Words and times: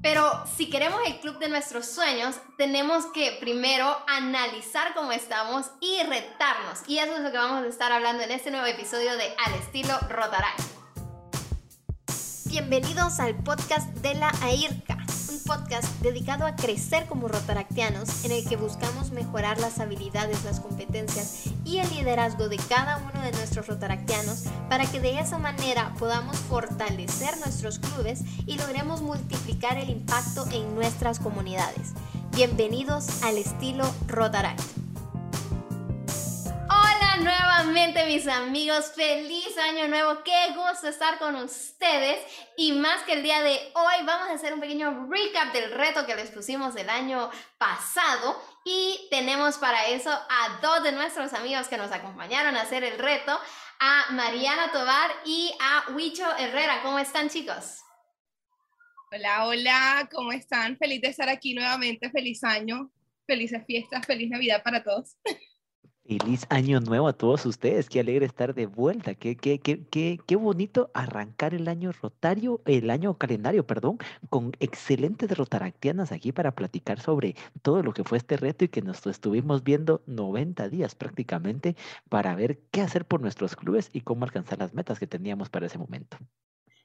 Pero 0.00 0.46
si 0.56 0.70
queremos 0.70 1.00
el 1.06 1.20
club 1.20 1.38
de 1.38 1.48
nuestros 1.48 1.86
sueños, 1.86 2.36
tenemos 2.56 3.06
que 3.06 3.36
primero 3.40 3.96
analizar 4.06 4.94
cómo 4.94 5.12
estamos 5.12 5.66
y 5.80 6.02
retarnos. 6.04 6.80
Y 6.86 6.98
eso 6.98 7.16
es 7.16 7.20
lo 7.20 7.30
que 7.30 7.36
vamos 7.36 7.64
a 7.64 7.66
estar 7.66 7.92
hablando 7.92 8.22
en 8.22 8.30
este 8.30 8.50
nuevo 8.50 8.66
episodio 8.66 9.16
de 9.16 9.34
Al 9.44 9.54
estilo 9.54 9.98
Rotaract. 10.08 10.60
Bienvenidos 12.46 13.20
al 13.20 13.34
podcast 13.42 13.88
de 13.98 14.14
la 14.14 14.32
AIRCA 14.42 14.97
podcast 15.48 15.88
dedicado 16.02 16.44
a 16.44 16.54
crecer 16.54 17.06
como 17.06 17.26
rotaractianos 17.26 18.26
en 18.26 18.32
el 18.32 18.46
que 18.46 18.56
buscamos 18.56 19.12
mejorar 19.12 19.58
las 19.58 19.80
habilidades, 19.80 20.44
las 20.44 20.60
competencias 20.60 21.44
y 21.64 21.78
el 21.78 21.88
liderazgo 21.88 22.50
de 22.50 22.58
cada 22.58 22.98
uno 22.98 23.22
de 23.22 23.32
nuestros 23.32 23.66
rotaractianos 23.66 24.44
para 24.68 24.84
que 24.84 25.00
de 25.00 25.18
esa 25.18 25.38
manera 25.38 25.94
podamos 25.98 26.36
fortalecer 26.36 27.38
nuestros 27.38 27.78
clubes 27.78 28.20
y 28.46 28.58
logremos 28.58 29.00
multiplicar 29.00 29.78
el 29.78 29.88
impacto 29.88 30.46
en 30.52 30.74
nuestras 30.74 31.18
comunidades. 31.18 31.94
Bienvenidos 32.36 33.22
al 33.22 33.38
estilo 33.38 33.90
Rotaract 34.06 34.87
nuevamente 37.20 38.06
mis 38.06 38.28
amigos, 38.28 38.92
feliz 38.94 39.56
año 39.58 39.88
nuevo, 39.88 40.22
qué 40.22 40.54
gusto 40.54 40.88
estar 40.88 41.18
con 41.18 41.34
ustedes 41.36 42.20
y 42.56 42.72
más 42.72 43.02
que 43.02 43.14
el 43.14 43.22
día 43.22 43.42
de 43.42 43.58
hoy 43.74 44.04
vamos 44.04 44.28
a 44.28 44.34
hacer 44.34 44.54
un 44.54 44.60
pequeño 44.60 45.08
recap 45.10 45.52
del 45.52 45.72
reto 45.72 46.06
que 46.06 46.14
les 46.14 46.30
pusimos 46.30 46.76
el 46.76 46.88
año 46.88 47.30
pasado 47.58 48.40
y 48.64 49.08
tenemos 49.10 49.58
para 49.58 49.88
eso 49.88 50.10
a 50.10 50.60
dos 50.62 50.82
de 50.84 50.92
nuestros 50.92 51.32
amigos 51.32 51.66
que 51.68 51.76
nos 51.76 51.90
acompañaron 51.90 52.56
a 52.56 52.62
hacer 52.62 52.84
el 52.84 52.98
reto, 52.98 53.38
a 53.80 54.12
Mariana 54.12 54.70
Tobar 54.70 55.10
y 55.24 55.52
a 55.60 55.92
Huicho 55.92 56.26
Herrera, 56.36 56.82
¿cómo 56.82 56.98
están 56.98 57.28
chicos? 57.30 57.80
Hola, 59.10 59.46
hola, 59.46 60.08
¿cómo 60.12 60.32
están? 60.32 60.76
Feliz 60.76 61.00
de 61.00 61.08
estar 61.08 61.28
aquí 61.28 61.54
nuevamente, 61.54 62.10
feliz 62.10 62.44
año, 62.44 62.90
felices 63.26 63.62
fiestas, 63.66 64.06
feliz 64.06 64.30
Navidad 64.30 64.62
para 64.62 64.84
todos. 64.84 65.16
Feliz 66.08 66.46
año 66.48 66.80
nuevo 66.80 67.06
a 67.06 67.12
todos 67.12 67.44
ustedes, 67.44 67.90
qué 67.90 68.00
alegre 68.00 68.24
estar 68.24 68.54
de 68.54 68.64
vuelta, 68.64 69.14
qué, 69.14 69.36
qué, 69.36 69.60
qué, 69.60 69.84
qué, 69.90 70.18
qué 70.26 70.36
bonito 70.36 70.90
arrancar 70.94 71.52
el 71.52 71.68
año 71.68 71.92
rotario, 71.92 72.62
el 72.64 72.88
año 72.88 73.18
calendario, 73.18 73.66
perdón, 73.66 73.98
con 74.30 74.52
excelentes 74.58 75.36
rotaractianas 75.36 76.10
aquí 76.10 76.32
para 76.32 76.54
platicar 76.54 76.98
sobre 76.98 77.36
todo 77.60 77.82
lo 77.82 77.92
que 77.92 78.04
fue 78.04 78.16
este 78.16 78.38
reto 78.38 78.64
y 78.64 78.68
que 78.68 78.80
nos 78.80 79.06
estuvimos 79.06 79.62
viendo 79.62 80.02
90 80.06 80.70
días 80.70 80.94
prácticamente 80.94 81.76
para 82.08 82.34
ver 82.34 82.58
qué 82.70 82.80
hacer 82.80 83.04
por 83.04 83.20
nuestros 83.20 83.54
clubes 83.54 83.90
y 83.92 84.00
cómo 84.00 84.24
alcanzar 84.24 84.58
las 84.60 84.72
metas 84.72 84.98
que 84.98 85.06
teníamos 85.06 85.50
para 85.50 85.66
ese 85.66 85.76
momento. 85.76 86.16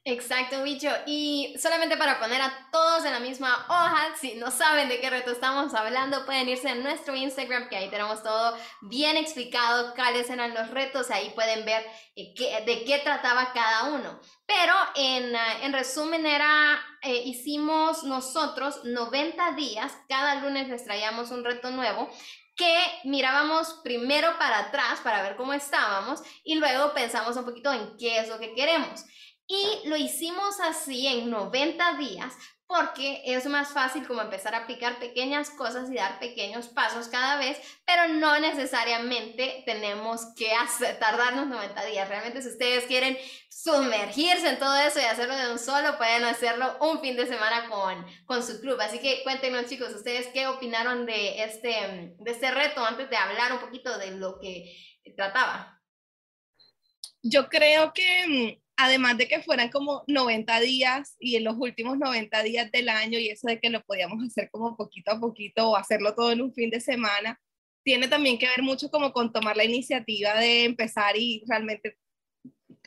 Exacto, 0.06 0.62
bicho. 0.62 0.90
Y 1.06 1.54
solamente 1.58 1.96
para 1.96 2.20
poner 2.20 2.42
a 2.42 2.68
todos 2.70 3.06
en 3.06 3.12
la 3.12 3.20
misma 3.20 3.64
hoja, 3.70 4.14
si 4.20 4.34
no 4.34 4.50
saben 4.50 4.90
de 4.90 5.00
qué 5.00 5.08
reto 5.08 5.30
estamos 5.30 5.72
hablando, 5.72 6.26
pueden 6.26 6.46
irse 6.46 6.68
a 6.68 6.74
nuestro 6.74 7.16
Instagram, 7.16 7.70
que 7.70 7.76
ahí 7.76 7.88
tenemos 7.88 8.22
todo 8.22 8.54
bien 8.82 9.16
explicado, 9.16 9.94
cuáles 9.94 10.28
eran 10.28 10.52
los 10.52 10.70
retos, 10.72 11.10
ahí 11.10 11.30
pueden 11.30 11.64
ver 11.64 11.86
eh, 12.16 12.34
de 12.66 12.84
qué 12.84 12.98
trataba 12.98 13.54
cada 13.54 13.94
uno. 13.94 14.20
Pero 14.44 14.74
en, 14.94 15.34
ah, 15.34 15.62
en 15.62 15.72
resumen 15.72 16.26
era, 16.26 16.78
eh, 17.00 17.22
hicimos 17.24 18.04
nosotros 18.04 18.84
90 18.84 19.52
días, 19.52 19.96
cada 20.06 20.34
lunes 20.34 20.68
les 20.68 20.84
traíamos 20.84 21.30
un 21.30 21.46
reto 21.46 21.70
nuevo 21.70 22.10
que 22.56 22.78
mirábamos 23.04 23.80
primero 23.82 24.38
para 24.38 24.58
atrás 24.58 25.00
para 25.02 25.22
ver 25.22 25.34
cómo 25.36 25.54
estábamos 25.54 26.20
y 26.44 26.56
luego 26.56 26.92
pensamos 26.92 27.36
un 27.36 27.44
poquito 27.46 27.72
en 27.72 27.96
qué 27.96 28.18
es 28.18 28.28
lo 28.28 28.38
que 28.38 28.54
queremos. 28.54 29.04
Y 29.46 29.88
lo 29.88 29.96
hicimos 29.96 30.58
así 30.60 31.06
en 31.06 31.30
90 31.30 31.98
días 31.98 32.34
porque 32.66 33.22
es 33.26 33.44
más 33.46 33.72
fácil 33.72 34.06
como 34.06 34.22
empezar 34.22 34.54
a 34.54 34.64
aplicar 34.64 34.98
pequeñas 34.98 35.50
cosas 35.50 35.90
y 35.90 35.94
dar 35.94 36.18
pequeños 36.18 36.68
pasos 36.68 37.08
cada 37.08 37.36
vez, 37.36 37.58
pero 37.84 38.08
no 38.08 38.38
necesariamente 38.40 39.62
tenemos 39.66 40.34
que 40.34 40.50
tardarnos 40.98 41.46
90 41.46 41.84
días. 41.84 42.08
Realmente 42.08 42.40
si 42.40 42.48
ustedes 42.48 42.84
quieren 42.86 43.18
sumergirse 43.50 44.48
en 44.48 44.58
todo 44.58 44.76
eso 44.76 44.98
y 44.98 45.04
hacerlo 45.04 45.36
de 45.36 45.52
un 45.52 45.58
solo, 45.58 45.98
pueden 45.98 46.24
hacerlo 46.24 46.78
un 46.80 47.00
fin 47.00 47.16
de 47.16 47.26
semana 47.26 47.68
con, 47.68 48.04
con 48.24 48.42
su 48.42 48.60
club. 48.60 48.80
Así 48.80 48.98
que 48.98 49.22
cuéntenos 49.24 49.66
chicos, 49.66 49.94
ustedes 49.94 50.28
qué 50.32 50.46
opinaron 50.46 51.04
de 51.04 51.44
este, 51.44 52.16
de 52.18 52.30
este 52.30 52.50
reto 52.50 52.84
antes 52.84 53.10
de 53.10 53.16
hablar 53.16 53.52
un 53.52 53.60
poquito 53.60 53.98
de 53.98 54.12
lo 54.12 54.40
que 54.40 54.74
trataba. 55.16 55.82
Yo 57.22 57.48
creo 57.48 57.92
que 57.92 58.58
mm, 58.58 58.63
además 58.76 59.16
de 59.18 59.28
que 59.28 59.42
fueran 59.42 59.70
como 59.70 60.04
90 60.08 60.60
días 60.60 61.16
y 61.18 61.36
en 61.36 61.44
los 61.44 61.56
últimos 61.58 61.98
90 61.98 62.42
días 62.42 62.70
del 62.72 62.88
año 62.88 63.18
y 63.18 63.28
eso 63.28 63.46
de 63.48 63.60
que 63.60 63.70
lo 63.70 63.82
podíamos 63.82 64.22
hacer 64.24 64.50
como 64.50 64.76
poquito 64.76 65.12
a 65.12 65.20
poquito 65.20 65.70
o 65.70 65.76
hacerlo 65.76 66.14
todo 66.14 66.32
en 66.32 66.42
un 66.42 66.52
fin 66.52 66.70
de 66.70 66.80
semana, 66.80 67.40
tiene 67.84 68.08
también 68.08 68.38
que 68.38 68.48
ver 68.48 68.62
mucho 68.62 68.90
como 68.90 69.12
con 69.12 69.32
tomar 69.32 69.56
la 69.56 69.64
iniciativa 69.64 70.34
de 70.34 70.64
empezar 70.64 71.16
y 71.16 71.44
realmente 71.46 71.98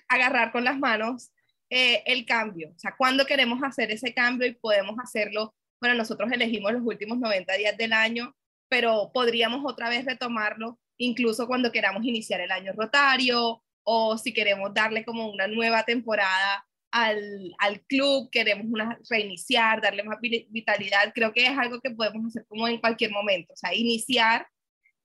agarrar 0.09 0.51
con 0.51 0.63
las 0.63 0.77
manos 0.77 1.31
eh, 1.69 2.03
el 2.05 2.25
cambio, 2.25 2.71
o 2.75 2.79
sea, 2.79 2.95
cuándo 2.97 3.25
queremos 3.25 3.61
hacer 3.63 3.91
ese 3.91 4.13
cambio 4.13 4.47
y 4.47 4.55
podemos 4.55 4.95
hacerlo, 4.99 5.53
bueno, 5.81 5.95
nosotros 5.95 6.31
elegimos 6.31 6.71
los 6.71 6.81
últimos 6.83 7.19
90 7.19 7.53
días 7.53 7.77
del 7.77 7.93
año, 7.93 8.35
pero 8.69 9.11
podríamos 9.13 9.61
otra 9.65 9.89
vez 9.89 10.05
retomarlo 10.05 10.79
incluso 10.97 11.45
cuando 11.45 11.71
queramos 11.71 12.03
iniciar 12.05 12.41
el 12.41 12.51
año 12.51 12.73
rotario 12.73 13.63
o 13.89 14.17
si 14.17 14.33
queremos 14.33 14.73
darle 14.73 15.05
como 15.05 15.29
una 15.29 15.47
nueva 15.47 15.83
temporada 15.83 16.67
al, 16.91 17.55
al, 17.57 17.79
club, 17.85 18.29
queremos 18.29 18.65
reiniciar, 19.09 19.81
darle 19.81 20.03
más 20.03 20.19
vitalidad, 20.19 21.13
creo 21.15 21.31
que 21.31 21.45
es 21.45 21.57
algo 21.57 21.79
que 21.79 21.91
podemos 21.91 22.25
hacer 22.27 22.45
como 22.49 22.67
en 22.67 22.79
cualquier 22.79 23.11
momento, 23.11 23.53
o 23.53 23.55
sea, 23.55 23.73
iniciar 23.73 24.45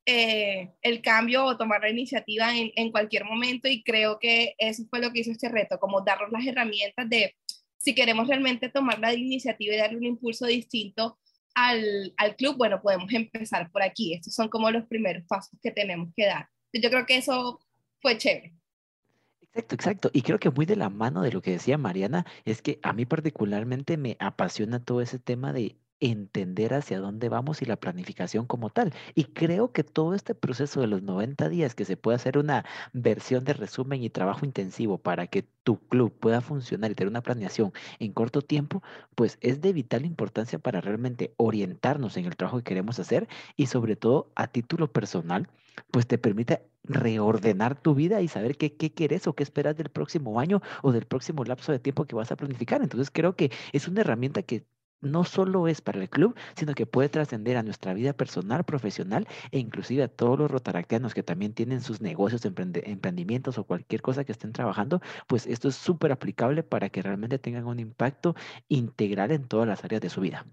eh, 0.05 0.73
el 0.83 1.01
cambio 1.01 1.45
o 1.45 1.57
tomar 1.57 1.81
la 1.83 1.91
iniciativa 1.91 2.57
en, 2.57 2.73
en, 2.75 2.91
cualquier 2.91 3.25
momento 3.25 3.69
y 3.69 3.85
creo 3.85 4.19
que 4.19 4.57
eso 4.59 4.83
fue 4.91 4.99
lo 4.99 5.13
que 5.13 5.21
hizo 5.21 5.31
este 5.31 5.49
reto, 5.49 5.79
como 5.79 6.01
darnos 6.01 6.33
las 6.33 6.45
herramientas 6.45 7.09
de 7.09 7.37
si 7.79 7.95
queremos 7.95 8.27
realmente 8.27 8.69
tomar 8.69 8.99
la 8.99 9.15
iniciativa 9.15 9.75
y 9.75 9.79
darle 9.79 9.99
un 9.99 10.07
impulso 10.07 10.47
distinto 10.47 11.21
al, 11.55 12.13
al 12.17 12.35
club, 12.35 12.57
bueno, 12.57 12.83
podemos 12.83 13.13
empezar 13.13 13.71
por 13.71 13.85
aquí, 13.85 14.15
estos 14.15 14.35
son 14.35 14.49
como 14.49 14.73
los 14.73 14.87
primeros 14.87 15.23
pasos 15.29 15.57
que 15.63 15.71
tenemos 15.71 16.09
que 16.17 16.27
dar. 16.27 16.49
Yo 16.73 16.91
creo 16.91 17.07
que 17.07 17.19
eso 17.19 17.61
fue 18.01 18.19
chévere. 18.19 18.55
Exacto, 19.55 19.75
exacto. 19.75 20.11
Y 20.15 20.23
creo 20.23 20.39
que 20.39 20.51
muy 20.51 20.65
de 20.67 20.77
la 20.77 20.89
mano 20.89 21.21
de 21.23 21.31
lo 21.33 21.43
que 21.43 21.51
decía 21.53 21.77
Mariana, 21.79 22.25
es 22.45 22.63
que 22.63 22.81
a 22.83 22.93
mí 22.95 23.05
particularmente 23.05 23.97
me 23.99 24.17
apasiona 24.19 24.83
todo 24.83 25.01
ese 25.03 25.19
tema 25.19 25.53
de 25.53 25.77
entender 26.03 26.75
hacia 26.75 26.99
dónde 26.99 27.29
vamos 27.29 27.63
y 27.63 27.65
la 27.65 27.77
planificación 27.77 28.45
como 28.47 28.71
tal. 28.71 28.93
Y 29.15 29.25
creo 29.25 29.73
que 29.73 29.85
todo 29.85 30.15
este 30.15 30.35
proceso 30.35 30.81
de 30.81 30.89
los 30.89 31.03
90 31.03 31.49
días, 31.49 31.75
que 31.77 31.85
se 31.85 31.97
puede 31.97 32.17
hacer 32.17 32.39
una 32.39 32.65
versión 32.93 33.45
de 33.45 33.55
resumen 33.55 34.03
y 34.03 34.11
trabajo 34.11 34.45
intensivo 34.45 34.99
para 34.99 35.29
que 35.29 35.45
tu 35.63 35.79
club 35.89 36.13
pueda 36.13 36.41
funcionar 36.41 36.91
y 36.91 36.95
tener 36.97 37.09
una 37.09 37.23
planeación 37.23 37.73
en 38.01 38.13
corto 38.13 38.43
tiempo, 38.43 38.83
pues 39.15 39.39
es 39.41 39.61
de 39.61 39.73
vital 39.73 40.05
importancia 40.05 40.59
para 40.59 40.81
realmente 40.81 41.35
orientarnos 41.37 42.17
en 42.17 42.27
el 42.27 42.37
trabajo 42.37 42.59
que 42.59 42.65
queremos 42.65 42.99
hacer 42.99 43.29
y 43.57 43.67
sobre 43.67 43.95
todo 43.95 44.33
a 44.35 44.49
título 44.49 44.93
personal, 44.93 45.49
pues 45.93 46.07
te 46.09 46.19
permite 46.19 46.63
reordenar 46.85 47.81
tu 47.81 47.95
vida 47.95 48.21
y 48.23 48.29
saber 48.29 48.57
qué, 48.57 48.75
qué 48.77 48.93
quieres 48.93 49.29
o 49.29 49.35
qué 49.35 49.45
esperas 49.45 49.77
del 49.77 49.89
próximo 49.89 50.41
año 50.41 50.63
o 50.83 50.91
del 50.91 51.07
próximo 51.07 51.45
lapso 51.45 51.71
de 51.71 51.79
tiempo 51.79 52.07
que 52.07 52.17
vas 52.17 52.33
a 52.33 52.37
planificar. 52.37 52.83
Entonces 52.83 53.11
creo 53.13 53.37
que 53.37 53.53
es 53.73 53.87
una 53.87 54.01
herramienta 54.01 54.43
que 54.43 54.67
no 55.03 55.25
solo 55.25 55.69
es 55.69 55.81
para 55.81 56.01
el 56.01 56.09
club, 56.09 56.35
sino 56.57 56.75
que 56.75 56.87
puede 56.87 57.09
trascender 57.09 57.57
a 57.57 57.63
nuestra 57.63 57.93
vida 57.93 58.13
personal, 58.13 58.65
profesional 58.65 59.29
e 59.51 59.59
inclusive 59.59 60.05
a 60.05 60.09
todos 60.09 60.39
los 60.39 60.51
rotaractianos 60.51 61.13
que 61.13 61.23
también 61.23 61.53
tienen 61.53 61.83
sus 61.83 62.01
negocios, 62.01 62.45
emprendimientos 62.45 63.59
o 63.59 63.65
cualquier 63.65 64.01
cosa 64.01 64.25
que 64.25 64.33
estén 64.33 64.53
trabajando, 64.53 65.03
pues 65.27 65.47
esto 65.47 65.69
es 65.69 65.75
súper 65.77 66.13
aplicable 66.13 66.63
para 66.63 66.89
que 66.89 67.03
realmente 67.03 67.39
tengan 67.39 67.67
un 67.67 67.81
impacto 67.81 68.35
integral 68.69 69.33
en 69.33 69.47
todas 69.47 69.69
las 69.69 69.85
áreas 69.85 70.01
de 70.01 70.11
su 70.11 70.21
vida. 70.21 70.47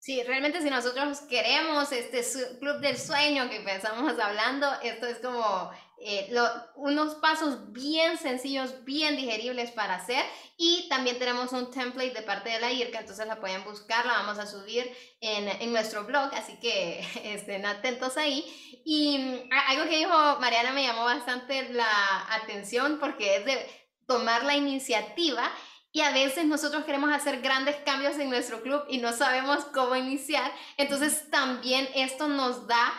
Sí, 0.00 0.22
realmente 0.22 0.62
si 0.62 0.70
nosotros 0.70 1.22
queremos 1.22 1.90
este 1.92 2.22
club 2.60 2.80
del 2.80 2.96
sueño 2.96 3.50
que 3.50 3.56
empezamos 3.56 4.18
hablando, 4.18 4.68
esto 4.82 5.06
es 5.06 5.18
como 5.18 5.70
eh, 6.00 6.32
unos 6.76 7.16
pasos 7.16 7.72
bien 7.72 8.18
sencillos, 8.18 8.84
bien 8.84 9.16
digeribles 9.16 9.70
para 9.70 9.96
hacer. 9.96 10.24
Y 10.56 10.88
también 10.88 11.18
tenemos 11.18 11.52
un 11.52 11.70
template 11.70 12.12
de 12.12 12.22
parte 12.22 12.50
de 12.50 12.60
la 12.60 12.72
IRCA, 12.72 13.00
entonces 13.00 13.26
la 13.26 13.40
pueden 13.40 13.64
buscar, 13.64 14.06
la 14.06 14.14
vamos 14.14 14.38
a 14.38 14.46
subir 14.46 14.90
en, 15.20 15.48
en 15.48 15.72
nuestro 15.72 16.04
blog, 16.04 16.34
así 16.34 16.58
que 16.60 17.00
estén 17.24 17.66
atentos 17.66 18.16
ahí. 18.16 18.44
Y 18.84 19.18
mm, 19.18 19.50
algo 19.68 19.88
que 19.88 19.98
dijo 19.98 20.38
Mariana 20.40 20.72
me 20.72 20.84
llamó 20.84 21.04
bastante 21.04 21.68
la 21.70 22.34
atención 22.34 22.98
porque 22.98 23.36
es 23.36 23.44
de 23.44 23.66
tomar 24.06 24.44
la 24.44 24.56
iniciativa 24.56 25.50
y 25.92 26.00
a 26.00 26.12
veces 26.12 26.44
nosotros 26.44 26.84
queremos 26.84 27.10
hacer 27.10 27.40
grandes 27.40 27.76
cambios 27.84 28.18
en 28.18 28.28
nuestro 28.28 28.62
club 28.62 28.84
y 28.88 28.98
no 28.98 29.12
sabemos 29.12 29.64
cómo 29.74 29.96
iniciar. 29.96 30.52
Entonces 30.76 31.30
también 31.30 31.88
esto 31.94 32.28
nos 32.28 32.66
da 32.66 32.92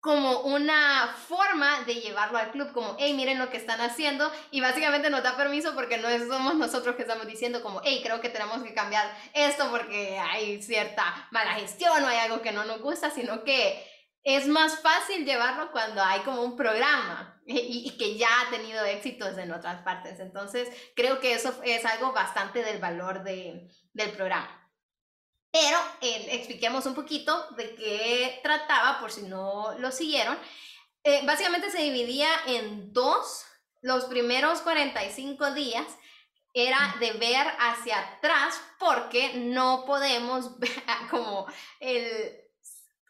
como 0.00 0.40
una 0.40 1.14
forma 1.28 1.82
de 1.84 1.96
llevarlo 1.96 2.38
al 2.38 2.50
club, 2.52 2.72
como, 2.72 2.96
hey, 2.98 3.12
miren 3.14 3.38
lo 3.38 3.50
que 3.50 3.58
están 3.58 3.80
haciendo, 3.80 4.32
y 4.50 4.60
básicamente 4.60 5.10
nos 5.10 5.22
da 5.22 5.36
permiso 5.36 5.74
porque 5.74 5.98
no 5.98 6.08
somos 6.26 6.54
nosotros 6.54 6.96
que 6.96 7.02
estamos 7.02 7.26
diciendo 7.26 7.62
como, 7.62 7.82
hey, 7.84 8.00
creo 8.02 8.20
que 8.20 8.30
tenemos 8.30 8.62
que 8.62 8.72
cambiar 8.72 9.14
esto 9.34 9.70
porque 9.70 10.18
hay 10.18 10.62
cierta 10.62 11.28
mala 11.30 11.54
gestión 11.54 12.02
o 12.02 12.08
hay 12.08 12.18
algo 12.18 12.40
que 12.40 12.52
no 12.52 12.64
nos 12.64 12.80
gusta, 12.80 13.10
sino 13.10 13.44
que 13.44 13.86
es 14.22 14.46
más 14.48 14.80
fácil 14.80 15.24
llevarlo 15.24 15.70
cuando 15.70 16.02
hay 16.02 16.20
como 16.20 16.42
un 16.42 16.56
programa 16.56 17.40
y, 17.46 17.96
que 17.98 18.16
ya 18.16 18.28
ha 18.40 18.50
tenido 18.50 18.84
éxitos 18.84 19.36
en 19.38 19.52
otras 19.52 19.82
partes. 19.82 20.20
Entonces, 20.20 20.68
creo 20.94 21.20
que 21.20 21.34
eso 21.34 21.60
es 21.64 21.84
algo 21.84 22.12
bastante 22.12 22.62
del 22.62 22.78
valor 22.78 23.22
de, 23.22 23.68
del 23.92 24.12
programa. 24.12 24.59
Pero 25.52 25.78
eh, 26.00 26.28
expliquemos 26.30 26.86
un 26.86 26.94
poquito 26.94 27.48
de 27.56 27.74
qué 27.74 28.40
trataba, 28.42 29.00
por 29.00 29.10
si 29.10 29.22
no 29.22 29.74
lo 29.78 29.90
siguieron. 29.90 30.38
Eh, 31.02 31.22
básicamente 31.24 31.70
se 31.70 31.82
dividía 31.82 32.28
en 32.46 32.92
dos. 32.92 33.44
Los 33.82 34.04
primeros 34.04 34.60
45 34.60 35.52
días 35.54 35.86
era 36.52 36.94
de 37.00 37.12
ver 37.12 37.46
hacia 37.58 37.98
atrás 37.98 38.60
porque 38.78 39.34
no 39.34 39.84
podemos 39.86 40.58
ver 40.58 40.70
como 41.10 41.46
el... 41.80 42.36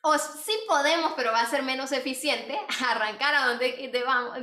O 0.02 0.16
sí 0.16 0.52
podemos, 0.66 1.12
pero 1.14 1.30
va 1.30 1.42
a 1.42 1.50
ser 1.50 1.62
menos 1.62 1.92
eficiente 1.92 2.58
arrancar 2.88 3.34
a 3.34 3.48
donde, 3.48 3.92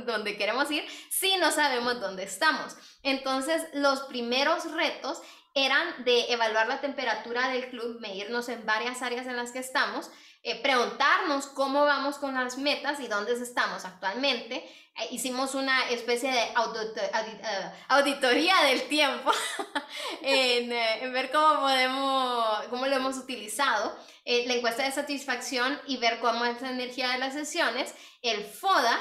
donde 0.06 0.36
queremos 0.36 0.70
ir 0.70 0.86
si 1.10 1.36
no 1.38 1.50
sabemos 1.50 2.00
dónde 2.00 2.22
estamos. 2.22 2.76
Entonces, 3.02 3.64
los 3.72 4.02
primeros 4.02 4.70
retos 4.70 5.20
eran 5.64 6.04
de 6.04 6.32
evaluar 6.32 6.68
la 6.68 6.80
temperatura 6.80 7.48
del 7.48 7.70
club, 7.70 8.00
medirnos 8.00 8.48
en 8.48 8.64
varias 8.66 9.02
áreas 9.02 9.26
en 9.26 9.36
las 9.36 9.52
que 9.52 9.58
estamos, 9.58 10.10
eh, 10.42 10.60
preguntarnos 10.62 11.46
cómo 11.46 11.84
vamos 11.84 12.16
con 12.18 12.34
las 12.34 12.58
metas 12.58 13.00
y 13.00 13.08
dónde 13.08 13.32
estamos 13.32 13.84
actualmente. 13.84 14.56
Eh, 14.56 15.08
hicimos 15.10 15.54
una 15.54 15.88
especie 15.90 16.30
de 16.30 16.42
eh, 16.42 17.72
auditoría 17.88 18.62
del 18.62 18.88
tiempo 18.88 19.32
en, 20.22 20.72
en, 20.72 21.12
ver 21.12 21.30
cómo, 21.32 21.60
podemos, 21.60 22.66
cómo 22.70 22.86
lo 22.86 22.96
hemos 22.96 23.16
utilizado, 23.16 23.96
la 24.24 24.54
encuesta 24.54 24.82
de 24.82 24.92
satisfacción 24.92 25.80
y 25.86 25.96
ver 25.96 26.18
cómo 26.20 26.44
es 26.44 26.60
la 26.60 26.70
energía 26.70 27.10
de 27.10 27.18
las 27.18 27.32
sesiones, 27.32 27.94
el 28.20 28.44
FODA, 28.44 28.98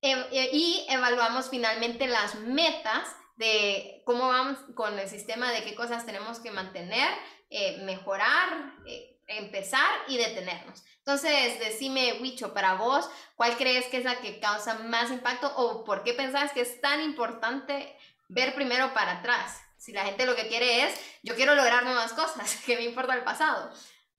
y 0.00 0.86
evaluamos 0.88 1.50
finalmente 1.50 2.06
las 2.06 2.36
metas 2.36 3.16
de 3.40 4.02
cómo 4.04 4.28
vamos 4.28 4.58
con 4.74 4.98
el 4.98 5.08
sistema, 5.08 5.50
de 5.50 5.64
qué 5.64 5.74
cosas 5.74 6.04
tenemos 6.04 6.40
que 6.40 6.50
mantener, 6.50 7.08
eh, 7.48 7.80
mejorar, 7.84 8.74
eh, 8.86 9.18
empezar 9.28 9.88
y 10.08 10.18
detenernos. 10.18 10.84
Entonces, 10.98 11.58
decime, 11.58 12.18
Wicho, 12.20 12.52
para 12.52 12.74
vos, 12.74 13.08
¿cuál 13.36 13.56
crees 13.56 13.86
que 13.86 13.96
es 13.96 14.04
la 14.04 14.20
que 14.20 14.40
causa 14.40 14.74
más 14.74 15.10
impacto 15.10 15.50
o 15.56 15.84
por 15.84 16.04
qué 16.04 16.12
pensás 16.12 16.52
que 16.52 16.60
es 16.60 16.82
tan 16.82 17.00
importante 17.00 17.96
ver 18.28 18.54
primero 18.54 18.92
para 18.92 19.20
atrás? 19.20 19.58
Si 19.78 19.92
la 19.92 20.04
gente 20.04 20.26
lo 20.26 20.36
que 20.36 20.48
quiere 20.48 20.84
es, 20.84 21.00
yo 21.22 21.34
quiero 21.34 21.54
lograr 21.54 21.84
nuevas 21.84 22.12
cosas, 22.12 22.56
que 22.66 22.76
me 22.76 22.84
importa 22.84 23.14
el 23.14 23.24
pasado. 23.24 23.72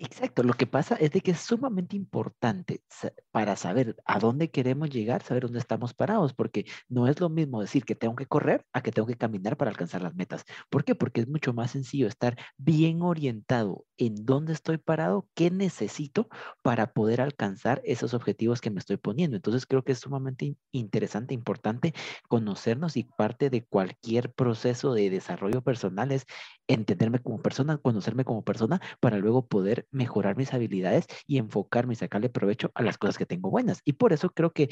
Exacto, 0.03 0.41
lo 0.41 0.53
que 0.53 0.65
pasa 0.65 0.95
es 0.95 1.11
de 1.11 1.21
que 1.21 1.29
es 1.29 1.39
sumamente 1.41 1.95
importante 1.95 2.81
para 3.29 3.55
saber 3.55 3.95
a 4.05 4.17
dónde 4.17 4.49
queremos 4.49 4.89
llegar, 4.89 5.21
saber 5.21 5.43
dónde 5.43 5.59
estamos 5.59 5.93
parados, 5.93 6.33
porque 6.33 6.65
no 6.89 7.07
es 7.07 7.19
lo 7.19 7.29
mismo 7.29 7.61
decir 7.61 7.85
que 7.85 7.93
tengo 7.93 8.15
que 8.15 8.25
correr 8.25 8.65
a 8.73 8.81
que 8.81 8.91
tengo 8.91 9.07
que 9.07 9.15
caminar 9.15 9.57
para 9.57 9.69
alcanzar 9.69 10.01
las 10.01 10.15
metas. 10.15 10.43
¿Por 10.71 10.83
qué? 10.85 10.95
Porque 10.95 11.21
es 11.21 11.27
mucho 11.27 11.53
más 11.53 11.69
sencillo 11.69 12.07
estar 12.07 12.35
bien 12.57 13.03
orientado 13.03 13.85
en 13.97 14.15
dónde 14.25 14.53
estoy 14.53 14.79
parado, 14.79 15.29
qué 15.35 15.51
necesito 15.51 16.27
para 16.63 16.93
poder 16.93 17.21
alcanzar 17.21 17.79
esos 17.85 18.15
objetivos 18.15 18.59
que 18.59 18.71
me 18.71 18.79
estoy 18.79 18.97
poniendo. 18.97 19.35
Entonces 19.35 19.67
creo 19.67 19.83
que 19.83 19.91
es 19.91 19.99
sumamente 19.99 20.55
interesante, 20.71 21.35
importante 21.35 21.93
conocernos 22.27 22.97
y 22.97 23.03
parte 23.03 23.51
de 23.51 23.65
cualquier 23.67 24.33
proceso 24.33 24.95
de 24.95 25.11
desarrollo 25.11 25.61
personal 25.61 26.11
es 26.11 26.25
entenderme 26.67 27.19
como 27.19 27.41
persona, 27.41 27.77
conocerme 27.77 28.25
como 28.25 28.43
persona 28.43 28.81
para 28.99 29.17
luego 29.17 29.47
poder 29.47 29.87
mejorar 29.91 30.37
mis 30.37 30.53
habilidades 30.53 31.05
y 31.27 31.37
enfocarme 31.37 31.93
y 31.93 31.97
sacarle 31.97 32.29
provecho 32.29 32.71
a 32.75 32.83
las 32.83 32.97
cosas 32.97 33.17
que 33.17 33.25
tengo 33.25 33.49
buenas. 33.49 33.81
Y 33.85 33.93
por 33.93 34.13
eso 34.13 34.29
creo 34.31 34.51
que 34.51 34.69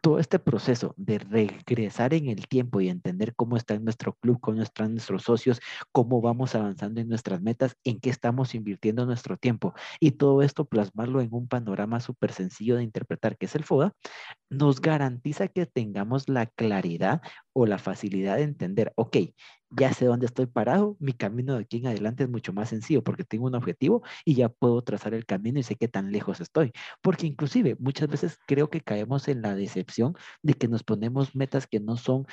todo 0.00 0.18
este 0.18 0.38
proceso 0.38 0.94
de 0.96 1.18
regresar 1.18 2.14
en 2.14 2.28
el 2.28 2.46
tiempo 2.46 2.80
y 2.80 2.88
entender 2.88 3.34
cómo 3.34 3.56
está 3.56 3.78
nuestro 3.78 4.14
club, 4.14 4.38
cómo 4.40 4.62
están 4.62 4.92
nuestros 4.92 5.24
socios, 5.24 5.60
cómo 5.92 6.20
vamos 6.20 6.54
avanzando 6.54 7.00
en 7.00 7.08
nuestras 7.08 7.42
metas, 7.42 7.76
en 7.84 8.00
qué 8.00 8.10
estamos 8.10 8.54
invirtiendo 8.54 9.04
nuestro 9.06 9.36
tiempo 9.36 9.74
y 9.98 10.12
todo 10.12 10.42
esto 10.42 10.64
plasmarlo 10.64 11.20
en 11.20 11.28
un 11.32 11.48
panorama 11.48 12.00
súper 12.00 12.32
sencillo 12.32 12.76
de 12.76 12.84
interpretar, 12.84 13.36
que 13.36 13.46
es 13.46 13.54
el 13.54 13.64
FODA, 13.64 13.92
nos 14.48 14.80
garantiza 14.80 15.48
que 15.48 15.66
tengamos 15.66 16.28
la 16.28 16.46
claridad 16.46 17.20
o 17.52 17.66
la 17.66 17.78
facilidad 17.78 18.36
de 18.36 18.42
entender, 18.42 18.92
ok, 18.96 19.16
ya 19.70 19.92
sé 19.92 20.06
dónde 20.06 20.26
estoy 20.26 20.46
parado, 20.46 20.96
mi 20.98 21.12
camino 21.12 21.54
de 21.54 21.60
aquí 21.62 21.78
en 21.78 21.86
adelante 21.86 22.24
es 22.24 22.28
mucho 22.28 22.52
más 22.52 22.70
sencillo 22.70 23.04
porque 23.04 23.24
tengo 23.24 23.46
un 23.46 23.54
objetivo 23.54 24.02
y 24.24 24.34
ya 24.34 24.48
puedo 24.48 24.82
trazar 24.82 25.14
el 25.14 25.26
camino 25.26 25.60
y 25.60 25.62
sé 25.62 25.76
qué 25.76 25.86
tan 25.86 26.10
lejos 26.10 26.40
estoy. 26.40 26.72
Porque 27.00 27.26
inclusive 27.28 27.76
muchas 27.78 28.08
veces 28.08 28.38
creo 28.46 28.68
que 28.68 28.80
caemos 28.80 29.28
en 29.28 29.42
la 29.42 29.54
decepción 29.54 29.79
de 30.42 30.54
que 30.54 30.68
nos 30.68 30.82
ponemos 30.82 31.34
metas 31.34 31.66
que 31.66 31.80
no 31.80 31.96
son 31.96 32.26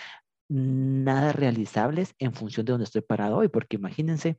nada 0.49 1.33
realizables 1.33 2.15
en 2.19 2.33
función 2.33 2.65
de 2.65 2.71
dónde 2.71 2.85
estoy 2.85 3.01
parado 3.01 3.37
hoy, 3.37 3.49
porque 3.49 3.75
imagínense, 3.75 4.37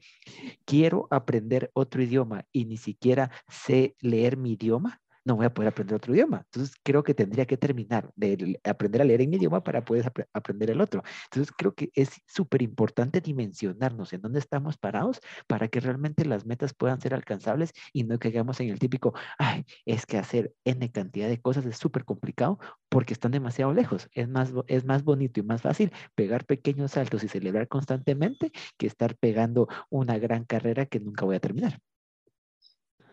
quiero 0.64 1.06
aprender 1.10 1.70
otro 1.74 2.02
idioma 2.02 2.46
y 2.52 2.64
ni 2.64 2.76
siquiera 2.76 3.30
sé 3.48 3.94
leer 4.00 4.36
mi 4.36 4.52
idioma, 4.52 5.02
no 5.28 5.36
voy 5.36 5.46
a 5.46 5.54
poder 5.54 5.68
aprender 5.68 5.94
otro 5.96 6.14
idioma. 6.14 6.42
Entonces, 6.46 6.74
creo 6.82 7.04
que 7.04 7.14
tendría 7.14 7.44
que 7.46 7.58
terminar 7.58 8.10
de 8.16 8.58
aprender 8.64 9.02
a 9.02 9.04
leer 9.04 9.20
en 9.20 9.30
mi 9.30 9.36
idioma 9.36 9.62
para 9.62 9.84
poder 9.84 10.10
aprender 10.32 10.70
el 10.70 10.80
otro. 10.80 11.02
Entonces, 11.24 11.52
creo 11.56 11.74
que 11.74 11.90
es 11.94 12.10
súper 12.26 12.62
importante 12.62 13.20
dimensionarnos 13.20 14.12
en 14.14 14.22
dónde 14.22 14.38
estamos 14.38 14.78
parados 14.78 15.20
para 15.46 15.68
que 15.68 15.80
realmente 15.80 16.24
las 16.24 16.46
metas 16.46 16.72
puedan 16.74 17.00
ser 17.00 17.14
alcanzables 17.14 17.72
y 17.92 18.04
no 18.04 18.18
caigamos 18.18 18.58
en 18.60 18.70
el 18.70 18.78
típico, 18.78 19.12
ay, 19.38 19.66
es 19.84 20.06
que 20.06 20.16
hacer 20.18 20.54
N 20.64 20.90
cantidad 20.90 21.28
de 21.28 21.40
cosas 21.40 21.66
es 21.66 21.76
súper 21.76 22.04
complicado 22.06 22.58
porque 22.88 23.12
están 23.12 23.32
demasiado 23.32 23.74
lejos. 23.74 24.08
Es 24.12 24.28
más, 24.28 24.52
es 24.66 24.84
más 24.86 25.04
bonito 25.04 25.40
y 25.40 25.42
más 25.42 25.60
fácil 25.62 25.92
pegar 26.14 26.46
pequeños 26.46 26.92
saltos 26.92 27.22
y 27.22 27.28
celebrar 27.28 27.68
constantemente 27.68 28.50
que 28.78 28.86
estar 28.86 29.14
pegando 29.16 29.68
una 29.90 30.18
gran 30.18 30.44
carrera 30.44 30.86
que 30.86 31.00
nunca 31.00 31.26
voy 31.26 31.36
a 31.36 31.40
terminar 31.40 31.78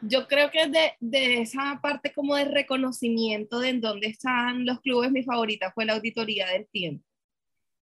yo 0.01 0.27
creo 0.27 0.51
que 0.51 0.67
de, 0.67 0.93
de, 0.99 1.41
esa 1.41 1.79
parte 1.81 2.13
como 2.13 2.35
de 2.35 2.45
reconocimiento 2.45 3.59
de 3.59 3.69
en 3.69 3.81
dónde 3.81 4.07
están 4.07 4.65
los 4.65 4.79
clubes, 4.81 5.11
mi 5.11 5.23
favorita 5.23 5.71
fue 5.73 5.85
la 5.85 5.93
auditoría 5.93 6.47
del 6.47 6.67
tiempo. 6.67 7.05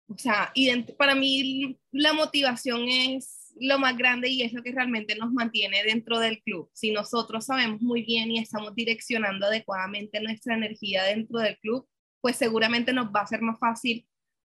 O 0.08 0.18
sea, 0.18 0.52
para 0.98 1.14
mí 1.14 1.78
la 1.92 2.12
motivación 2.12 2.88
es 2.88 3.54
lo 3.60 3.78
más 3.78 3.96
grande 3.96 4.28
y 4.28 4.42
es 4.42 4.52
lo 4.52 4.62
que 4.62 4.72
realmente 4.72 5.14
nos 5.14 5.32
mantiene 5.32 5.84
dentro 5.84 6.18
del 6.18 6.42
club. 6.42 6.68
Si 6.72 6.90
nosotros 6.90 7.46
sabemos 7.46 7.80
muy 7.80 8.02
bien 8.02 8.30
y 8.30 8.38
estamos 8.38 8.74
direccionando 8.74 9.46
adecuadamente 9.46 10.20
nuestra 10.20 10.54
energía 10.54 11.04
dentro 11.04 11.38
del 11.38 11.58
club, 11.58 11.88
pues 12.20 12.36
seguramente 12.36 12.92
nos 12.92 13.06
va 13.06 13.20
a 13.20 13.26
ser 13.26 13.40
más 13.42 13.58
fácil 13.58 14.06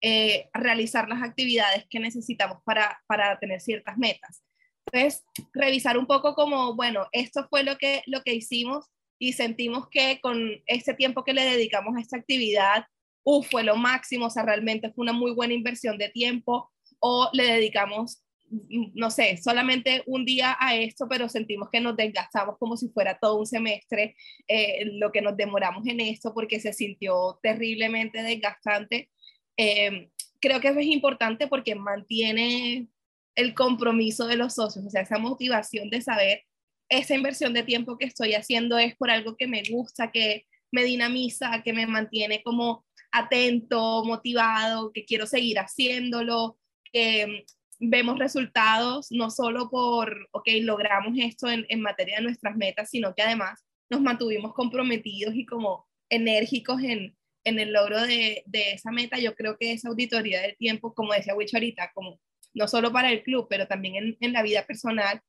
eh, 0.03 0.51
realizar 0.53 1.09
las 1.09 1.23
actividades 1.23 1.87
que 1.89 2.01
necesitamos 2.01 2.59
para, 2.65 3.01
para 3.07 3.39
tener 3.39 3.61
ciertas 3.61 3.97
metas. 3.97 4.43
Entonces, 4.87 5.25
revisar 5.53 5.99
un 5.99 6.07
poco 6.07 6.35
como, 6.35 6.75
bueno, 6.75 7.07
esto 7.13 7.47
fue 7.49 7.65
lo 7.65 7.77
que, 7.77 8.03
lo 8.07 8.23
que 8.23 8.35
hicimos 8.35 8.87
y 9.19 9.33
sentimos 9.33 9.89
que 9.89 10.21
con 10.21 10.63
este 10.67 10.95
tiempo 10.95 11.25
que 11.25 11.33
le 11.33 11.45
dedicamos 11.45 11.97
a 11.97 12.01
esta 12.01 12.17
actividad, 12.17 12.87
uf, 13.25 13.49
fue 13.51 13.65
lo 13.65 13.77
máximo, 13.77 14.27
o 14.27 14.31
sea, 14.31 14.45
realmente 14.45 14.93
fue 14.93 15.03
una 15.03 15.13
muy 15.13 15.33
buena 15.33 15.55
inversión 15.55 15.99
de 15.99 16.11
tiempo, 16.11 16.71
o 17.01 17.29
le 17.33 17.45
dedicamos, 17.45 18.23
mm, 18.51 18.93
no 18.95 19.11
sé, 19.11 19.37
solamente 19.39 20.03
un 20.07 20.25
día 20.25 20.57
a 20.61 20.77
esto, 20.77 21.09
pero 21.09 21.29
sentimos 21.29 21.69
que 21.71 21.81
nos 21.81 21.97
desgastamos 21.97 22.57
como 22.59 22.77
si 22.77 22.89
fuera 22.91 23.19
todo 23.19 23.39
un 23.39 23.47
semestre, 23.47 24.17
eh, 24.49 24.85
lo 24.93 25.11
que 25.13 25.23
nos 25.23 25.37
demoramos 25.37 25.87
en 25.87 26.01
esto, 26.01 26.33
porque 26.35 26.61
se 26.61 26.73
sintió 26.73 27.39
terriblemente 27.43 28.23
desgastante. 28.23 29.11
Eh, 29.57 30.11
creo 30.41 30.61
que 30.61 30.69
eso 30.69 30.79
es 30.79 30.87
importante 30.87 31.49
porque 31.49 31.75
mantiene 31.75 32.89
el 33.37 33.55
compromiso 33.55 34.27
de 34.27 34.37
los 34.37 34.55
socios, 34.55 34.85
o 34.85 34.91
sea, 34.91 35.03
esa 35.03 35.19
motivación 35.19 35.91
de 35.91 36.03
saber 36.03 36.43
esa 36.89 37.15
inversión 37.15 37.53
de 37.53 37.63
tiempo 37.63 37.99
que 37.99 38.07
estoy 38.07 38.35
haciendo 38.35 38.79
es 38.79 38.97
por 38.97 39.11
algo 39.11 39.37
que 39.37 39.47
me 39.47 39.63
gusta, 39.69 40.11
que 40.11 40.47
me 40.71 40.85
dinamiza, 40.85 41.63
que 41.63 41.73
me 41.73 41.87
mantiene 41.87 42.43
como 42.43 42.85
atento, 43.13 44.05
motivado, 44.05 44.93
que 44.93 45.05
quiero 45.05 45.27
seguir 45.27 45.59
haciéndolo, 45.59 46.59
que 46.93 47.45
vemos 47.79 48.19
resultados 48.19 49.09
no 49.11 49.31
solo 49.31 49.69
por, 49.71 50.29
ok, 50.33 50.49
logramos 50.63 51.17
esto 51.19 51.49
en, 51.49 51.81
materia 51.81 52.17
de 52.17 52.23
nuestras 52.23 52.57
metas, 52.57 52.91
sino 52.91 53.15
que 53.15 53.23
además 53.23 53.65
nos 53.91 54.01
mantuvimos 54.01 54.55
comprometidos 54.55 55.35
y 55.35 55.47
como 55.47 55.87
enérgicos 56.09 56.83
en, 56.83 57.17
en 57.45 57.59
el 57.59 57.73
logro 57.73 58.01
de, 58.03 58.43
de, 58.47 58.73
esa 58.73 58.91
meta. 58.91 59.19
Yo 59.19 59.35
creo 59.35 59.57
que 59.59 59.73
esa 59.73 59.89
auditoría 59.89 60.41
del 60.41 60.57
tiempo, 60.57 60.95
como 60.95 61.13
decía 61.13 61.35
Wich 61.35 61.55
ahorita, 61.55 61.93
como 61.95 62.21
no 62.57 62.67
solo 62.67 62.91
para 62.91 63.13
el 63.13 63.23
club, 63.23 63.47
pero 63.49 63.69
también 63.69 64.17
en, 64.19 64.33
la 64.33 64.43
vida 64.43 64.65
personal, 64.65 65.23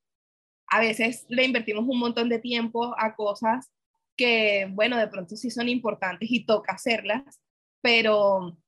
a 0.66 0.80
veces 0.80 1.26
le 1.28 1.44
invertimos 1.44 1.84
un 1.86 1.98
montón 1.98 2.28
de 2.28 2.38
tiempo 2.38 2.94
a 2.98 3.14
cosas 3.14 3.70
que, 4.16 4.66
bueno, 4.70 4.96
de 4.96 5.08
pronto 5.08 5.36
sí 5.36 5.50
son 5.50 5.68
importantes 5.68 6.30
y 6.32 6.46
toca 6.46 6.72
hacerlas, 6.72 7.40
pero 7.82 8.58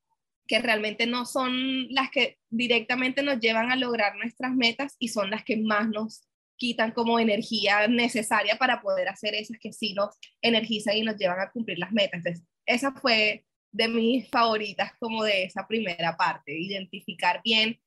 que 0.47 0.59
realmente 0.59 1.07
no 1.07 1.25
son 1.25 1.89
las 1.93 2.11
que 2.11 2.39
directamente 2.51 3.23
nos 3.23 3.41
llevan 3.41 3.73
a 3.73 3.77
lograr 3.77 4.17
nuestras 4.17 4.55
metas 4.55 4.95
y 4.99 5.09
son 5.09 5.31
las 5.31 5.43
que 5.43 5.57
más 5.57 5.89
nos 5.89 6.29
quitan 6.57 6.93
como 6.93 7.19
energía 7.19 7.89
necesaria 7.89 8.57
para 8.57 8.83
poder 8.83 9.09
hacer 9.09 9.35
esas 9.35 9.59
que 9.59 9.73
sí 9.73 9.95
nos 9.95 10.11
energizan 10.43 10.99
y 10.99 11.03
nos 11.03 11.17
llevan 11.17 11.41
a 11.41 11.51
cumplir 11.51 11.79
las 11.79 11.93
metas. 11.93 12.19
Entonces, 12.19 12.47
esa 12.67 12.93
fue 12.93 13.47
de 13.73 13.89
mis 13.89 14.29
favoritas 14.29 14.93
como 14.99 15.25
de 15.25 15.45
esa 15.45 15.67
primera 15.67 16.17
parte, 16.17 16.53
identificar 16.59 17.41
bien 17.43 17.81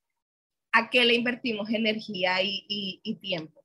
a 0.74 0.90
qué 0.90 1.04
le 1.04 1.14
invertimos 1.14 1.70
energía 1.70 2.42
y, 2.42 3.18
tiempo. 3.22 3.62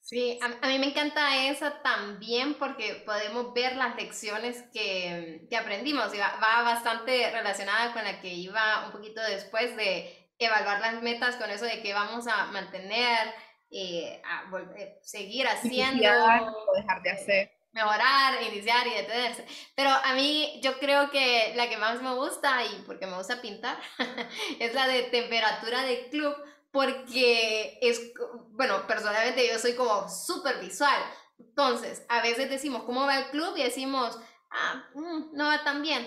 Sí, 0.00 0.38
a, 0.40 0.66
mí 0.66 0.78
me 0.78 0.86
encanta 0.86 1.46
esa 1.46 1.82
también 1.82 2.54
porque 2.54 3.02
podemos 3.06 3.52
ver 3.52 3.76
las 3.76 3.94
lecciones 3.94 4.64
que, 4.72 5.46
que 5.48 5.56
aprendimos 5.56 6.12
y 6.14 6.18
va, 6.18 6.36
bastante 6.40 7.30
relacionada 7.30 7.92
con 7.92 8.02
la 8.02 8.20
que 8.20 8.34
iba 8.34 8.86
un 8.86 8.92
poquito 8.92 9.20
después 9.22 9.76
de 9.76 10.28
evaluar 10.38 10.80
las 10.80 11.02
metas 11.02 11.36
con 11.36 11.50
eso 11.50 11.66
de 11.66 11.82
que 11.82 11.92
vamos 11.92 12.26
a 12.26 12.46
mantener, 12.46 13.34
eh, 13.70 14.20
a 14.24 14.50
volver, 14.50 14.98
seguir 15.02 15.46
haciendo. 15.46 16.08
o 16.08 16.76
dejar 16.76 17.02
de 17.02 17.10
hacer 17.10 17.59
mejorar, 17.72 18.42
iniciar 18.42 18.86
y 18.86 18.94
detenerse. 18.94 19.46
Pero 19.74 19.90
a 19.90 20.12
mí 20.14 20.60
yo 20.62 20.78
creo 20.78 21.10
que 21.10 21.52
la 21.56 21.68
que 21.68 21.76
más 21.76 22.02
me 22.02 22.14
gusta, 22.14 22.64
y 22.64 22.82
porque 22.86 23.06
me 23.06 23.16
gusta 23.16 23.40
pintar, 23.40 23.78
es 24.58 24.74
la 24.74 24.86
de 24.88 25.04
temperatura 25.04 25.82
de 25.82 26.08
club, 26.08 26.34
porque 26.72 27.78
es, 27.82 28.12
bueno, 28.50 28.86
personalmente 28.86 29.46
yo 29.48 29.58
soy 29.58 29.74
como 29.74 30.08
súper 30.08 30.60
visual. 30.60 31.00
Entonces, 31.38 32.04
a 32.08 32.20
veces 32.22 32.50
decimos, 32.50 32.84
¿cómo 32.84 33.06
va 33.06 33.18
el 33.18 33.30
club? 33.30 33.56
Y 33.56 33.62
decimos, 33.62 34.18
ah, 34.50 34.84
mm, 34.94 35.32
no 35.32 35.46
va 35.46 35.64
tan 35.64 35.82
bien. 35.82 36.06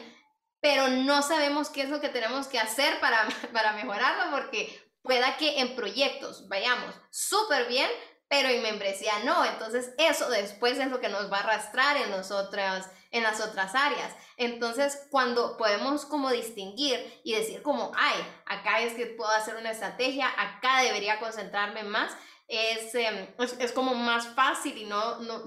Pero 0.62 0.88
no 0.88 1.22
sabemos 1.22 1.70
qué 1.70 1.82
es 1.82 1.89
lo 1.89 2.00
que 2.00 2.10
tenemos 2.10 2.48
que 2.48 2.60
hacer 2.60 3.00
para, 3.00 3.27
para 3.53 3.74
mejorarlo, 3.74 4.32
porque 4.32 4.79
pueda 5.01 5.36
que 5.38 5.60
en 5.60 5.75
proyectos 5.75 6.48
vayamos 6.48 6.96
súper 7.12 7.67
bien, 7.67 7.89
pero 8.34 8.50
en 8.50 8.63
membresía 8.63 9.20
no. 9.25 9.46
Entonces 9.46 9.94
eso 10.00 10.28
después 10.28 10.80
es 10.80 10.90
lo 10.90 11.00
que 11.00 11.08
nos 11.08 11.32
va 11.32 11.38
a 11.38 11.42
arrastrar 11.42 11.98
en, 11.98 12.10
nosotras, 12.10 12.90
en 13.12 13.22
las 13.22 13.40
otras 13.40 13.75
áreas. 13.75 14.12
Entonces 14.38 15.08
cuando 15.12 15.56
podemos 15.56 16.04
como 16.06 16.32
distinguir 16.32 17.22
y 17.24 17.36
decir 17.36 17.62
como, 17.62 17.92
ay, 17.96 18.20
acá 18.48 18.80
es 18.80 18.94
que 18.94 19.06
puedo 19.06 19.30
hacer 19.30 19.56
una 19.56 19.70
estrategia, 19.70 20.30
acá 20.36 20.82
debería 20.82 21.20
concentrarme 21.20 21.84
más, 21.84 22.12
es, 22.48 22.96
em, 22.96 23.28
es, 23.60 23.72
como 23.72 23.94
más 23.94 24.25
fácil 24.30 24.75
y 24.80 24.86
no, 24.86 25.20
no, 25.20 25.44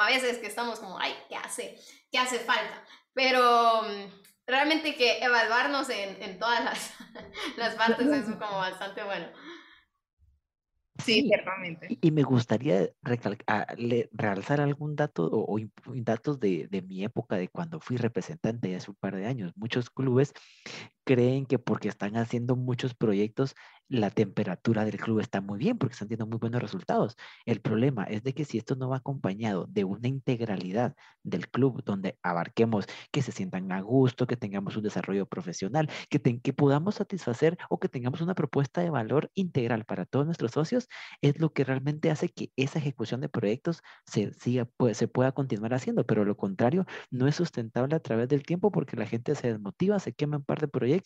a 0.00 0.06
veces 0.06 0.38
que 0.38 0.46
estamos 0.46 0.80
como, 0.80 0.98
ay, 0.98 1.14
¿qué 1.28 1.36
hace? 1.36 1.78
¿Qué 2.10 2.18
hace 2.18 2.38
falta? 2.38 2.82
Pero 3.12 3.82
mm, 3.82 4.46
realmente 4.46 4.96
que 4.96 5.18
evaluarnos 5.22 5.90
en, 5.90 6.22
en 6.22 6.38
todas 6.38 6.64
las, 6.64 6.94
las 7.58 7.74
partes 7.74 8.06
es 8.06 8.24
como 8.24 8.58
bastante 8.58 9.02
bueno. 9.04 9.26
Sí, 11.04 11.22
ciertamente. 11.22 11.98
Y, 12.00 12.10
me 12.10 12.22
gustaría 12.22 12.90
ah, 13.46 13.66
realzar 14.12 14.60
algún 14.60 14.96
dato 14.96 15.28
o, 15.32 15.58
datos 15.94 16.40
de, 16.40 16.68
de, 16.68 16.82
mi 16.82 17.04
época, 17.04 17.36
de 17.36 17.48
cuando 17.48 17.80
fui 17.80 17.96
representante 17.96 18.74
hace 18.74 18.90
un 18.90 18.96
par 18.96 19.16
de 19.16 19.26
años. 19.26 19.52
Muchos 19.56 19.90
clubes 19.90 20.32
creen 21.10 21.44
que 21.44 21.58
porque 21.58 21.88
están 21.88 22.16
haciendo 22.16 22.54
muchos 22.54 22.94
proyectos, 22.94 23.56
la 23.88 24.10
temperatura 24.10 24.84
del 24.84 24.98
club 24.98 25.18
está 25.18 25.40
muy 25.40 25.58
bien 25.58 25.76
porque 25.76 25.94
están 25.94 26.06
teniendo 26.06 26.28
muy 26.28 26.38
buenos 26.38 26.62
resultados. 26.62 27.16
El 27.44 27.60
problema 27.60 28.04
es 28.04 28.22
de 28.22 28.32
que 28.32 28.44
si 28.44 28.58
esto 28.58 28.76
no 28.76 28.88
va 28.88 28.98
acompañado 28.98 29.66
de 29.66 29.82
una 29.82 30.06
integralidad 30.06 30.94
del 31.24 31.48
club 31.48 31.82
donde 31.84 32.16
abarquemos 32.22 32.86
que 33.10 33.22
se 33.22 33.32
sientan 33.32 33.72
a 33.72 33.80
gusto, 33.80 34.28
que 34.28 34.36
tengamos 34.36 34.76
un 34.76 34.84
desarrollo 34.84 35.26
profesional, 35.26 35.90
que, 36.08 36.20
que 36.20 36.52
podamos 36.52 36.94
satisfacer 36.94 37.58
o 37.68 37.80
que 37.80 37.88
tengamos 37.88 38.20
una 38.20 38.36
propuesta 38.36 38.80
de 38.80 38.90
valor 38.90 39.32
integral 39.34 39.84
para 39.84 40.06
todos 40.06 40.26
nuestros 40.26 40.52
socios, 40.52 40.86
es 41.22 41.40
lo 41.40 41.52
que 41.52 41.64
realmente 41.64 42.12
hace 42.12 42.28
que 42.28 42.52
esa 42.54 42.78
ejecución 42.78 43.20
de 43.20 43.28
proyectos 43.28 43.82
se, 44.06 44.32
siga, 44.34 44.68
se 44.92 45.08
pueda 45.08 45.32
continuar 45.32 45.74
haciendo. 45.74 46.06
Pero 46.06 46.24
lo 46.24 46.36
contrario, 46.36 46.86
no 47.10 47.26
es 47.26 47.34
sustentable 47.34 47.96
a 47.96 48.00
través 48.00 48.28
del 48.28 48.44
tiempo 48.44 48.70
porque 48.70 48.96
la 48.96 49.06
gente 49.06 49.34
se 49.34 49.48
desmotiva, 49.48 49.98
se 49.98 50.12
quema 50.12 50.36
en 50.36 50.44
par 50.44 50.60
de 50.60 50.68
proyectos, 50.68 50.99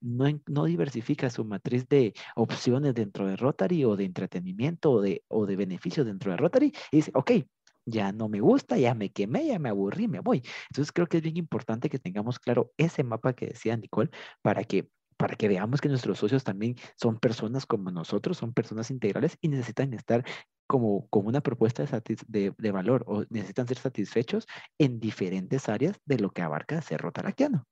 no, 0.00 0.26
no 0.46 0.64
diversifica 0.64 1.30
su 1.30 1.44
matriz 1.44 1.88
de 1.88 2.14
opciones 2.36 2.94
dentro 2.94 3.26
de 3.26 3.36
Rotary 3.36 3.84
o 3.84 3.96
de 3.96 4.04
entretenimiento 4.04 4.92
o 4.92 5.00
de, 5.00 5.24
o 5.28 5.46
de 5.46 5.56
beneficios 5.56 6.06
dentro 6.06 6.30
de 6.30 6.36
Rotary 6.36 6.72
y 6.90 6.96
dice, 6.96 7.10
ok, 7.14 7.32
ya 7.86 8.12
no 8.12 8.28
me 8.28 8.40
gusta, 8.40 8.78
ya 8.78 8.94
me 8.94 9.10
quemé, 9.10 9.46
ya 9.46 9.58
me 9.58 9.68
aburrí, 9.68 10.08
me 10.08 10.20
voy. 10.20 10.42
Entonces 10.70 10.92
creo 10.92 11.06
que 11.06 11.18
es 11.18 11.22
bien 11.22 11.36
importante 11.36 11.88
que 11.88 11.98
tengamos 11.98 12.38
claro 12.38 12.72
ese 12.76 13.04
mapa 13.04 13.32
que 13.32 13.48
decía 13.48 13.76
Nicole 13.76 14.10
para 14.42 14.64
que 14.64 14.88
para 15.16 15.36
que 15.36 15.48
veamos 15.48 15.82
que 15.82 15.90
nuestros 15.90 16.18
socios 16.18 16.44
también 16.44 16.76
son 16.96 17.18
personas 17.18 17.66
como 17.66 17.90
nosotros, 17.90 18.38
son 18.38 18.54
personas 18.54 18.90
integrales 18.90 19.36
y 19.42 19.48
necesitan 19.48 19.92
estar 19.92 20.24
como, 20.66 21.06
como 21.08 21.28
una 21.28 21.42
propuesta 21.42 21.84
de, 21.84 22.54
de, 22.56 22.70
valor 22.70 23.04
o 23.06 23.24
necesitan 23.28 23.68
ser 23.68 23.76
satisfechos 23.76 24.46
en 24.78 24.98
diferentes 24.98 25.68
áreas 25.68 26.00
de 26.06 26.20
lo 26.20 26.30
que 26.30 26.40
abarca 26.40 26.80
ser 26.80 27.02
rotaraquiano. 27.02 27.66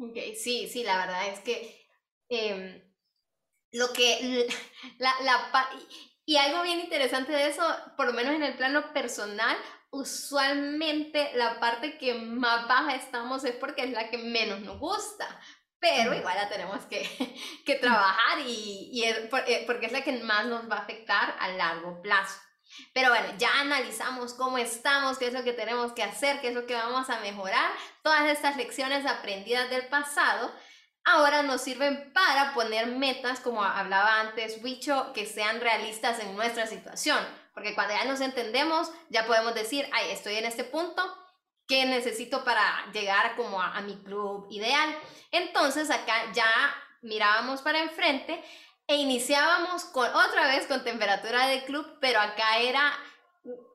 Ok, 0.00 0.16
sí, 0.34 0.66
sí, 0.68 0.82
la 0.82 0.96
verdad 0.96 1.28
es 1.28 1.40
que 1.40 1.86
em, 2.30 2.82
lo 3.72 3.92
que, 3.92 4.48
la, 4.98 5.12
la, 5.22 5.68
y 6.24 6.36
algo 6.36 6.62
bien 6.62 6.80
interesante 6.80 7.32
de 7.32 7.48
eso, 7.48 7.62
por 7.96 8.06
lo 8.06 8.12
menos 8.14 8.34
en 8.34 8.42
el 8.42 8.56
plano 8.56 8.92
personal, 8.94 9.56
usualmente 9.90 11.32
la 11.34 11.60
parte 11.60 11.98
que 11.98 12.14
más 12.14 12.66
baja 12.66 12.94
estamos 12.94 13.44
es 13.44 13.52
porque 13.56 13.82
es 13.84 13.90
la 13.90 14.08
que 14.08 14.18
menos 14.18 14.60
nos 14.60 14.78
gusta, 14.78 15.40
pero 15.78 16.14
igual 16.14 16.36
la 16.36 16.48
tenemos 16.48 16.84
que, 16.86 17.02
que 17.66 17.74
trabajar 17.74 18.40
y, 18.46 18.90
y 18.92 19.04
es 19.04 19.18
eh, 19.48 19.64
porque 19.66 19.86
es 19.86 19.92
la 19.92 20.02
que 20.02 20.12
más 20.22 20.46
nos 20.46 20.70
va 20.70 20.76
a 20.76 20.82
afectar 20.82 21.36
a 21.38 21.48
largo 21.48 22.00
plazo. 22.00 22.40
Pero 22.92 23.10
bueno, 23.10 23.28
ya 23.38 23.60
analizamos 23.60 24.34
cómo 24.34 24.58
estamos, 24.58 25.18
qué 25.18 25.26
es 25.26 25.32
lo 25.32 25.44
que 25.44 25.52
tenemos 25.52 25.92
que 25.92 26.02
hacer, 26.02 26.40
qué 26.40 26.48
es 26.48 26.54
lo 26.54 26.66
que 26.66 26.74
vamos 26.74 27.10
a 27.10 27.20
mejorar. 27.20 27.70
Todas 28.02 28.28
estas 28.28 28.56
lecciones 28.56 29.06
aprendidas 29.06 29.70
del 29.70 29.86
pasado 29.86 30.52
ahora 31.04 31.42
nos 31.42 31.62
sirven 31.62 32.12
para 32.12 32.54
poner 32.54 32.86
metas, 32.86 33.40
como 33.40 33.62
hablaba 33.62 34.20
antes 34.20 34.62
Wicho, 34.62 35.12
que 35.12 35.26
sean 35.26 35.60
realistas 35.60 36.20
en 36.20 36.34
nuestra 36.36 36.66
situación. 36.66 37.18
Porque 37.54 37.74
cuando 37.74 37.94
ya 37.94 38.04
nos 38.04 38.20
entendemos, 38.20 38.90
ya 39.08 39.26
podemos 39.26 39.54
decir, 39.54 39.88
ay, 39.92 40.10
estoy 40.10 40.36
en 40.36 40.44
este 40.44 40.64
punto, 40.64 41.02
¿qué 41.66 41.84
necesito 41.84 42.44
para 42.44 42.90
llegar 42.92 43.36
como 43.36 43.60
a, 43.60 43.80
mi 43.80 43.96
club 44.02 44.46
ideal? 44.50 44.96
Entonces 45.30 45.90
acá 45.90 46.32
ya 46.32 46.48
mirábamos 47.02 47.62
para 47.62 47.82
enfrente 47.82 48.42
e 48.90 48.96
iniciábamos 48.96 49.84
con 49.84 50.08
otra 50.16 50.48
vez 50.48 50.66
con 50.66 50.82
temperatura 50.82 51.46
de 51.46 51.62
club, 51.62 51.86
pero 52.00 52.18
acá 52.18 52.58
era 52.58 52.92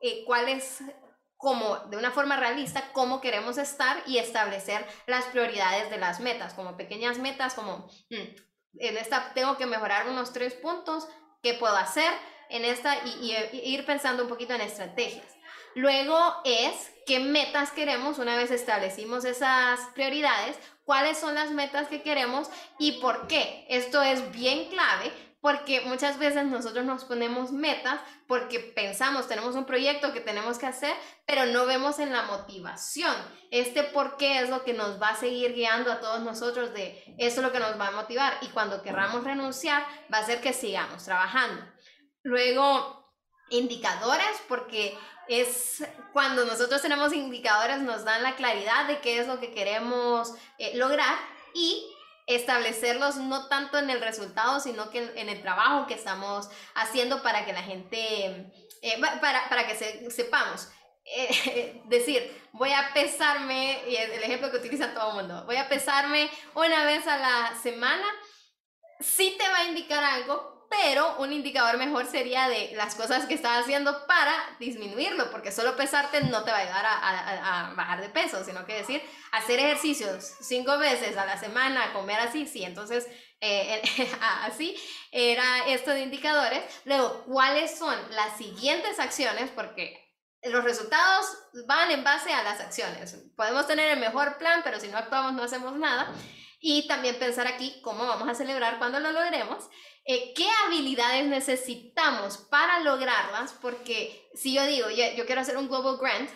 eh, 0.02 0.22
cuál 0.26 0.46
es 0.50 0.82
como 1.38 1.78
de 1.88 1.96
una 1.96 2.10
forma 2.10 2.36
realista 2.36 2.90
cómo 2.92 3.22
queremos 3.22 3.56
estar 3.56 4.02
y 4.06 4.18
establecer 4.18 4.86
las 5.06 5.24
prioridades 5.24 5.88
de 5.88 5.96
las 5.96 6.20
metas, 6.20 6.52
como 6.52 6.76
pequeñas 6.76 7.16
metas, 7.16 7.54
como 7.54 7.88
mm, 8.10 8.36
en 8.78 8.96
esta 8.98 9.32
tengo 9.32 9.56
que 9.56 9.64
mejorar 9.64 10.06
unos 10.06 10.34
tres 10.34 10.52
puntos, 10.52 11.08
¿qué 11.42 11.54
puedo 11.54 11.76
hacer 11.76 12.12
en 12.50 12.66
esta? 12.66 12.98
Y, 13.06 13.34
ir 13.52 13.86
pensando 13.86 14.22
un 14.22 14.28
poquito 14.28 14.52
en 14.52 14.60
estrategias. 14.60 15.35
Luego 15.76 16.18
es 16.46 16.90
qué 17.04 17.20
metas 17.20 17.70
queremos 17.70 18.18
una 18.18 18.34
vez 18.34 18.50
establecimos 18.50 19.26
esas 19.26 19.78
prioridades, 19.94 20.56
cuáles 20.86 21.18
son 21.18 21.34
las 21.34 21.50
metas 21.50 21.88
que 21.88 22.00
queremos 22.00 22.48
y 22.78 22.92
por 22.92 23.26
qué. 23.26 23.66
Esto 23.68 24.00
es 24.02 24.32
bien 24.32 24.70
clave 24.70 25.12
porque 25.42 25.82
muchas 25.82 26.18
veces 26.18 26.46
nosotros 26.46 26.86
nos 26.86 27.04
ponemos 27.04 27.52
metas 27.52 28.00
porque 28.26 28.58
pensamos, 28.58 29.28
tenemos 29.28 29.54
un 29.54 29.66
proyecto 29.66 30.14
que 30.14 30.22
tenemos 30.22 30.56
que 30.56 30.64
hacer, 30.64 30.94
pero 31.26 31.44
no 31.44 31.66
vemos 31.66 31.98
en 31.98 32.10
la 32.10 32.22
motivación. 32.22 33.14
Este 33.50 33.82
por 33.82 34.16
qué 34.16 34.40
es 34.40 34.48
lo 34.48 34.64
que 34.64 34.72
nos 34.72 34.98
va 35.00 35.10
a 35.10 35.16
seguir 35.16 35.52
guiando 35.52 35.92
a 35.92 36.00
todos 36.00 36.20
nosotros 36.22 36.72
de 36.72 37.04
eso 37.18 37.40
es 37.40 37.42
lo 37.42 37.52
que 37.52 37.60
nos 37.60 37.78
va 37.78 37.88
a 37.88 37.90
motivar 37.90 38.38
y 38.40 38.46
cuando 38.46 38.80
querramos 38.80 39.24
renunciar 39.24 39.84
va 40.10 40.20
a 40.20 40.24
ser 40.24 40.40
que 40.40 40.54
sigamos 40.54 41.04
trabajando. 41.04 41.62
Luego, 42.22 43.12
indicadores, 43.50 44.42
porque 44.48 44.96
es 45.28 45.84
cuando 46.12 46.44
nosotros 46.44 46.82
tenemos 46.82 47.12
indicadores 47.12 47.78
nos 47.80 48.04
dan 48.04 48.22
la 48.22 48.36
claridad 48.36 48.86
de 48.86 49.00
qué 49.00 49.18
es 49.18 49.26
lo 49.26 49.40
que 49.40 49.52
queremos 49.52 50.34
eh, 50.58 50.76
lograr 50.76 51.16
y 51.54 51.86
establecerlos 52.26 53.16
no 53.16 53.48
tanto 53.48 53.78
en 53.78 53.90
el 53.90 54.00
resultado, 54.00 54.60
sino 54.60 54.90
que 54.90 55.12
en, 55.14 55.28
el 55.28 55.42
trabajo 55.42 55.86
que 55.86 55.94
estamos 55.94 56.48
haciendo 56.74 57.22
para 57.22 57.44
que 57.44 57.52
la 57.52 57.62
gente, 57.62 58.52
eh, 58.82 59.00
para, 59.20 59.48
para, 59.48 59.66
que 59.66 60.10
sepamos. 60.10 60.68
Eh, 61.04 61.82
decir, 61.86 62.48
voy 62.52 62.72
a 62.72 62.92
pesarme, 62.92 63.80
y 63.88 63.94
el 63.94 64.22
ejemplo 64.24 64.50
que 64.50 64.56
utiliza 64.56 64.92
todo 64.92 65.10
el 65.10 65.16
mundo, 65.16 65.44
voy 65.46 65.56
a 65.56 65.68
pesarme 65.68 66.28
una 66.54 66.84
vez 66.84 67.06
a 67.06 67.16
la 67.16 67.54
semana, 67.62 68.06
sí 68.98 69.36
te 69.38 69.48
va 69.48 69.58
a 69.58 69.64
indicar 69.66 70.02
algo, 70.02 70.55
pero 70.68 71.16
un 71.18 71.32
indicador 71.32 71.78
mejor 71.78 72.06
sería 72.06 72.48
de 72.48 72.72
las 72.74 72.94
cosas 72.94 73.26
que 73.26 73.34
estás 73.34 73.62
haciendo 73.62 74.06
para 74.06 74.34
disminuirlo, 74.58 75.30
porque 75.30 75.52
solo 75.52 75.76
pesarte 75.76 76.20
no 76.22 76.44
te 76.44 76.50
va 76.50 76.58
a 76.58 76.60
ayudar 76.60 76.86
a, 76.86 77.72
bajar 77.76 78.00
de 78.00 78.08
peso, 78.08 78.44
sino 78.44 78.66
que 78.66 78.74
decir, 78.74 79.02
hacer 79.32 79.58
ejercicios 79.58 80.34
cinco 80.40 80.78
veces 80.78 81.16
a 81.16 81.26
la 81.26 81.38
semana, 81.38 81.92
comer 81.92 82.20
así, 82.20 82.46
sí, 82.46 82.64
entonces 82.64 83.06
eh, 83.40 83.82
así 84.42 84.76
era 85.12 85.68
esto 85.68 85.90
de 85.90 86.02
indicadores. 86.02 86.62
Luego, 86.84 87.24
¿cuáles 87.24 87.78
son 87.78 87.94
las 88.10 88.36
siguientes 88.36 88.98
acciones? 88.98 89.50
Porque 89.50 90.06
los 90.42 90.64
resultados 90.64 91.26
van 91.66 91.90
en 91.90 92.04
base 92.04 92.32
a 92.32 92.42
las 92.42 92.60
acciones. 92.60 93.16
Podemos 93.36 93.66
tener 93.66 93.90
el 93.90 94.00
mejor 94.00 94.38
plan, 94.38 94.60
pero 94.64 94.80
si 94.80 94.88
no 94.88 94.98
actuamos 94.98 95.32
no 95.32 95.42
hacemos 95.42 95.76
nada. 95.76 96.12
Y 96.60 96.86
también 96.88 97.18
pensar 97.18 97.46
aquí 97.46 97.80
cómo 97.82 98.06
vamos 98.06 98.28
a 98.28 98.34
celebrar 98.34 98.78
cuando 98.78 98.98
lo 99.00 99.12
logremos. 99.12 99.68
Eh, 100.08 100.32
¿Qué 100.36 100.46
habilidades 100.64 101.26
necesitamos 101.26 102.38
para 102.38 102.78
lograrlas? 102.80 103.52
Porque 103.60 104.30
si 104.34 104.54
yo 104.54 104.64
digo, 104.64 104.86
yo 104.88 105.26
quiero 105.26 105.40
hacer 105.40 105.56
un 105.56 105.66
Global 105.68 105.98
Grant, 106.00 106.30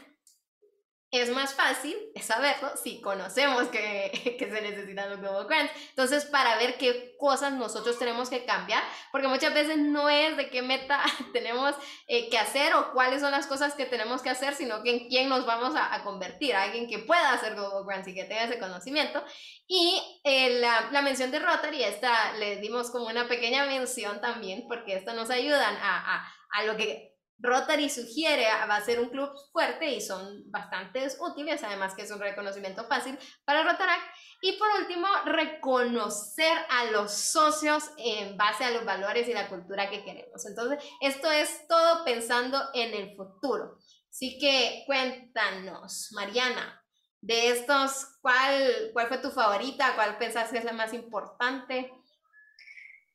es 1.11 1.29
más 1.31 1.55
fácil 1.55 1.97
saberlo 2.23 2.76
si 2.76 3.00
conocemos 3.00 3.69
que, 3.69 4.37
que, 4.38 4.50
se 4.50 4.62
necesitan 4.62 5.11
los 5.11 5.21
Global 5.21 5.47
Grants. 5.47 5.73
Entonces, 5.88 6.25
para 6.25 6.57
ver 6.57 6.79
qué 6.79 7.17
cosas 7.19 7.52
nosotros 7.52 7.99
tenemos 7.99 8.31
que 8.31 8.45
cambiar, 8.45 8.83
porque 9.11 9.26
muchas 9.26 9.52
veces 9.52 9.79
no 9.79 10.09
es 10.09 10.37
de 10.37 10.50
qué 10.50 10.62
meta 10.62 11.02
tenemos 11.33 11.75
eh, 12.07 12.29
que 12.31 12.38
hacer 12.38 12.75
o 12.75 12.93
cuáles 12.93 13.23
son 13.23 13.33
las 13.33 13.49
cosas 13.49 13.75
que 13.75 13.87
tenemos 13.87 14.23
que 14.23 14.31
hacer, 14.31 14.55
sino 14.55 14.83
que 14.83 14.90
en 14.90 15.09
quién 15.09 15.29
nos 15.29 15.47
vamos 15.47 15.75
a, 15.75 15.93
a 15.93 16.05
convertir, 16.05 16.55
alguien 16.55 16.88
que 16.88 17.00
pueda 17.00 17.33
hacer 17.33 17.55
Global 17.55 17.85
Grants 17.85 18.09
y 18.09 18.14
que 18.14 18.25
tenga 18.25 18.45
ese 18.45 18.61
conocimiento. 18.61 19.25
Y 19.67 20.00
eh, 20.23 20.61
la, 20.61 20.90
la, 20.93 21.02
mención 21.02 21.33
de 21.33 21.40
Rotary, 21.40 21.83
esta 21.83 22.35
le 22.35 22.57
dimos 22.57 22.90
como 22.90 23.07
una 23.07 23.26
pequeña 23.26 23.67
mención 23.67 24.21
también, 24.21 24.67
porque 24.69 24.95
esto 24.95 25.12
nos 25.14 25.31
ayudan 25.31 25.76
a, 25.76 26.17
a, 26.17 26.35
a 26.52 26.64
lo 26.64 26.76
que 26.76 27.10
Rotary 27.42 27.88
sugiere 27.88 28.44
va 28.68 28.76
a 28.76 28.85
ser 28.85 29.00
un 29.00 29.09
club 29.09 29.30
fuerte 29.52 29.90
y 29.90 30.00
son 30.00 30.50
bastante 30.50 31.06
útiles, 31.20 31.62
además 31.64 31.94
que 31.94 32.02
es 32.02 32.11
un 32.11 32.20
reconocimiento 32.20 32.85
fácil 32.85 33.18
para 33.44 33.62
Rotaract. 33.62 34.02
Y 34.42 34.52
por 34.52 34.68
último, 34.80 35.06
reconocer 35.26 36.56
a 36.70 36.90
los 36.90 37.12
socios 37.12 37.90
en 37.99 38.37
base 38.37 38.64
a 38.64 38.70
los 38.70 38.85
valores 38.85 39.28
y 39.28 39.35
la 39.35 39.49
cultura 39.49 39.90
que 39.90 40.04
queremos. 40.04 40.47
Entonces, 40.47 40.82
esto 41.00 41.30
es 41.30 41.66
todo 41.68 42.04
pensando 42.04 42.59
en 42.73 42.94
el 42.94 43.14
futuro. 43.16 43.78
Así 44.09 44.38
que 44.38 44.85
cuéntanos, 44.87 46.09
Mariana, 46.12 46.82
de 47.20 47.50
estos, 47.50 48.18
¿cuál, 48.23 48.90
cuál 48.94 49.09
fue 49.09 49.18
tu 49.18 49.30
favorita? 49.30 49.94
¿Cuál 49.94 50.16
pensás 50.16 50.50
que 50.50 50.59
es 50.59 50.64
la 50.64 50.73
más 50.73 50.94
importante? 50.94 51.92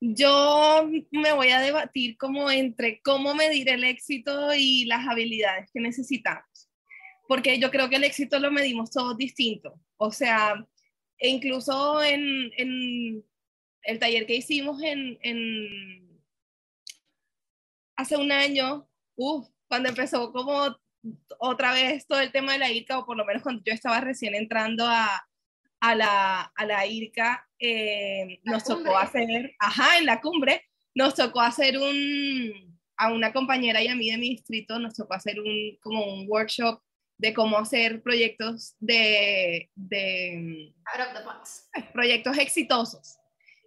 Yo 0.01 0.89
me 1.11 1.33
voy 1.33 1.49
a 1.49 1.61
debatir 1.61 2.17
como 2.17 2.51
entre 2.51 3.01
cómo 3.01 3.33
medir 3.33 3.69
el 3.69 3.83
éxito 3.83 4.53
y 4.53 4.85
las 4.85 5.07
habilidades 5.07 5.69
que 5.73 5.79
necesitamos, 5.79 6.69
porque 7.27 7.59
yo 7.59 7.71
creo 7.71 7.89
que 7.89 7.95
el 7.95 8.03
éxito 8.03 8.39
lo 8.39 8.51
medimos 8.51 8.91
todos 8.91 9.17
distinto. 9.17 9.79
O 9.97 10.11
sea, 10.11 10.55
incluso 11.19 12.03
en, 12.03 12.51
el 13.83 13.99
taller 13.99 14.25
que 14.25 14.35
hicimos 14.35 14.81
en, 14.83 16.21
hace 17.95 18.17
un 18.17 18.31
año, 18.31 18.87
cuando 19.67 19.89
empezó 19.89 20.31
como 20.33 20.77
otra 21.39 21.73
vez 21.73 22.05
todo 22.05 22.19
el 22.19 22.31
tema 22.31 22.53
de 22.53 22.59
la 22.59 22.71
IRCA, 22.71 22.99
o 22.99 23.05
por 23.05 23.15
lo 23.15 23.25
menos 23.25 23.43
cuando 23.43 23.63
yo 23.65 23.73
estaba 23.73 24.01
recién 24.01 24.35
entrando 24.35 24.85
a, 24.87 25.25
a 25.89 25.95
la, 25.95 26.41
a 26.41 26.65
la 26.65 26.85
IRCA, 26.87 27.47
eh, 27.59 28.39
nos 28.43 28.63
tocó 28.63 28.97
hacer, 28.97 29.55
ajá, 29.59 29.97
en 29.99 30.07
la 30.07 30.19
cumbre, 30.19 30.63
nos 30.95 31.13
tocó 31.13 31.41
hacer 31.41 31.77
un, 31.77 32.79
a 32.97 33.11
una 33.11 33.31
compañera 33.31 33.83
y 33.83 33.87
a 33.87 33.95
mí 33.95 34.09
de 34.09 34.17
mi 34.17 34.29
distrito, 34.29 34.79
nos 34.79 34.95
tocó 34.95 35.13
hacer 35.13 35.39
un, 35.39 35.77
como 35.81 36.03
un 36.05 36.25
workshop 36.27 36.81
de 37.17 37.33
cómo 37.33 37.57
hacer 37.57 38.01
proyectos 38.01 38.75
de, 38.79 39.69
de 39.75 40.73
proyectos 41.93 42.37
exitosos. 42.39 43.17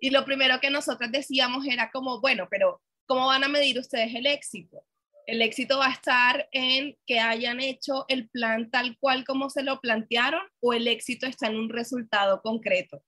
Y 0.01 0.11
lo 0.11 0.25
primero 0.25 0.61
que 0.61 0.71
nosotros 0.71 1.11
decíamos 1.13 1.67
era 1.67 1.91
como, 1.91 2.21
bueno, 2.21 2.49
pero 2.51 2.83
¿cómo 3.07 3.27
van 3.27 3.45
a 3.45 3.49
medir 3.49 3.79
ustedes 3.79 4.15
el 4.15 4.27
éxito? 4.27 4.85
El 5.29 5.43
éxito 5.43 5.77
va 5.77 5.89
a 5.89 5.93
estar 5.93 6.49
en 6.53 6.97
que 7.07 7.21
hayan 7.21 7.61
hecho 7.61 8.07
el 8.09 8.31
plan 8.31 8.71
tal 8.71 8.97
cual 8.99 9.27
como 9.27 9.51
se 9.51 9.63
lo 9.63 9.79
plantearon 9.79 10.41
o 10.61 10.73
el 10.73 10.89
éxito 10.89 11.27
está 11.27 11.49
en 11.49 11.57
un 11.57 11.69
resultado 11.69 12.41
concreto. 12.41 13.03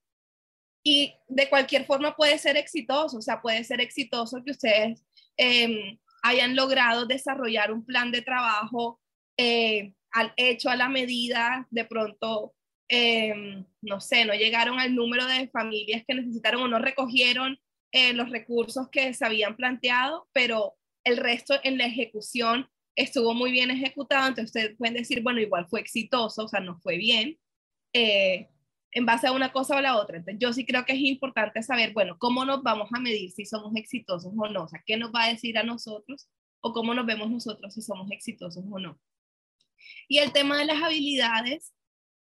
Y 0.84 1.14
de 1.28 1.48
cualquier 1.48 1.86
forma 1.86 2.14
puede 2.14 2.36
ser 2.36 2.58
exitoso, 2.58 3.16
o 3.16 3.22
sea, 3.22 3.40
puede 3.40 3.64
ser 3.64 3.80
exitoso 3.80 4.44
que 4.44 4.50
ustedes 4.50 5.02
em, 5.38 5.98
hayan 6.22 6.54
logrado 6.54 7.06
desarrollar 7.06 7.72
un 7.72 7.86
plan 7.86 8.12
de 8.12 8.20
trabajo 8.20 9.00
eh, 9.38 9.94
al 10.12 10.34
hecho 10.36 10.68
a 10.68 10.76
la 10.76 10.90
medida, 10.90 11.66
de 11.70 11.86
pronto, 11.86 12.54
em, 12.88 13.64
no 13.80 13.98
sé, 13.98 14.26
no 14.26 14.34
llegaron 14.34 14.78
al 14.78 14.94
número 14.94 15.24
de 15.24 15.48
familias 15.48 16.04
que 16.06 16.14
necesitaron 16.14 16.64
o 16.64 16.68
no 16.68 16.80
recogieron 16.80 17.58
eh, 17.92 18.12
los 18.12 18.28
recursos 18.28 18.90
que 18.90 19.14
se 19.14 19.24
habían 19.24 19.56
planteado, 19.56 20.28
pero 20.34 20.76
el 21.04 21.16
resto 21.16 21.54
en 21.62 21.78
la 21.78 21.86
ejecución 21.86 22.68
estuvo 22.96 23.34
muy 23.34 23.50
bien 23.50 23.70
ejecutado, 23.70 24.28
entonces 24.28 24.46
ustedes 24.46 24.76
pueden 24.76 24.94
decir, 24.94 25.22
bueno, 25.22 25.40
igual 25.40 25.66
fue 25.68 25.80
exitoso, 25.80 26.44
o 26.44 26.48
sea, 26.48 26.60
no 26.60 26.78
fue 26.80 26.96
bien, 26.96 27.38
eh, 27.92 28.48
en 28.92 29.06
base 29.06 29.28
a 29.28 29.32
una 29.32 29.52
cosa 29.52 29.76
o 29.76 29.80
la 29.80 29.96
otra. 29.96 30.18
Entonces 30.18 30.40
yo 30.40 30.52
sí 30.52 30.66
creo 30.66 30.84
que 30.84 30.92
es 30.92 31.00
importante 31.00 31.62
saber, 31.62 31.92
bueno, 31.92 32.18
cómo 32.18 32.44
nos 32.44 32.62
vamos 32.62 32.88
a 32.92 33.00
medir 33.00 33.30
si 33.30 33.44
somos 33.44 33.74
exitosos 33.76 34.32
o 34.36 34.48
no, 34.48 34.64
o 34.64 34.68
sea, 34.68 34.82
qué 34.84 34.96
nos 34.96 35.12
va 35.12 35.24
a 35.24 35.28
decir 35.28 35.58
a 35.58 35.62
nosotros 35.62 36.28
o 36.60 36.72
cómo 36.72 36.94
nos 36.94 37.06
vemos 37.06 37.30
nosotros 37.30 37.74
si 37.74 37.82
somos 37.82 38.10
exitosos 38.10 38.64
o 38.70 38.78
no. 38.78 39.00
Y 40.08 40.18
el 40.18 40.32
tema 40.32 40.58
de 40.58 40.66
las 40.66 40.82
habilidades, 40.82 41.72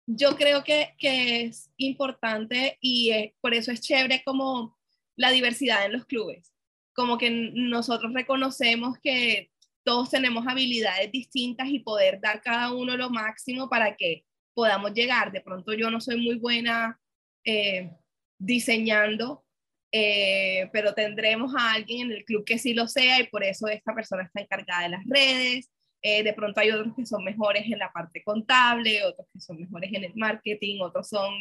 yo 0.06 0.36
creo 0.36 0.64
que, 0.64 0.94
que 0.98 1.42
es 1.42 1.70
importante 1.76 2.78
y 2.80 3.10
eh, 3.12 3.34
por 3.40 3.54
eso 3.54 3.70
es 3.70 3.80
chévere 3.80 4.22
como 4.24 4.76
la 5.14 5.30
diversidad 5.30 5.84
en 5.84 5.92
los 5.92 6.06
clubes 6.06 6.55
como 6.96 7.18
que 7.18 7.30
nosotros 7.30 8.12
reconocemos 8.14 8.98
que 9.02 9.50
todos 9.84 10.10
tenemos 10.10 10.46
habilidades 10.48 11.12
distintas 11.12 11.68
y 11.68 11.78
poder 11.78 12.20
dar 12.20 12.40
cada 12.40 12.72
uno 12.72 12.96
lo 12.96 13.10
máximo 13.10 13.68
para 13.68 13.96
que 13.96 14.24
podamos 14.54 14.94
llegar. 14.94 15.30
De 15.30 15.42
pronto 15.42 15.74
yo 15.74 15.90
no 15.90 16.00
soy 16.00 16.16
muy 16.16 16.36
buena 16.36 16.98
eh, 17.44 17.92
diseñando, 18.38 19.44
eh, 19.92 20.70
pero 20.72 20.94
tendremos 20.94 21.54
a 21.54 21.74
alguien 21.74 22.06
en 22.06 22.16
el 22.16 22.24
club 22.24 22.44
que 22.44 22.58
sí 22.58 22.72
lo 22.72 22.88
sea 22.88 23.20
y 23.20 23.28
por 23.28 23.44
eso 23.44 23.68
esta 23.68 23.94
persona 23.94 24.24
está 24.24 24.40
encargada 24.40 24.84
de 24.84 24.88
las 24.88 25.04
redes. 25.04 25.70
Eh, 26.02 26.22
de 26.22 26.32
pronto 26.32 26.60
hay 26.60 26.70
otros 26.70 26.94
que 26.96 27.04
son 27.04 27.24
mejores 27.24 27.66
en 27.66 27.78
la 27.78 27.92
parte 27.92 28.22
contable, 28.24 29.04
otros 29.04 29.28
que 29.32 29.40
son 29.40 29.60
mejores 29.60 29.92
en 29.92 30.04
el 30.04 30.14
marketing, 30.14 30.80
otros 30.80 31.08
son 31.10 31.34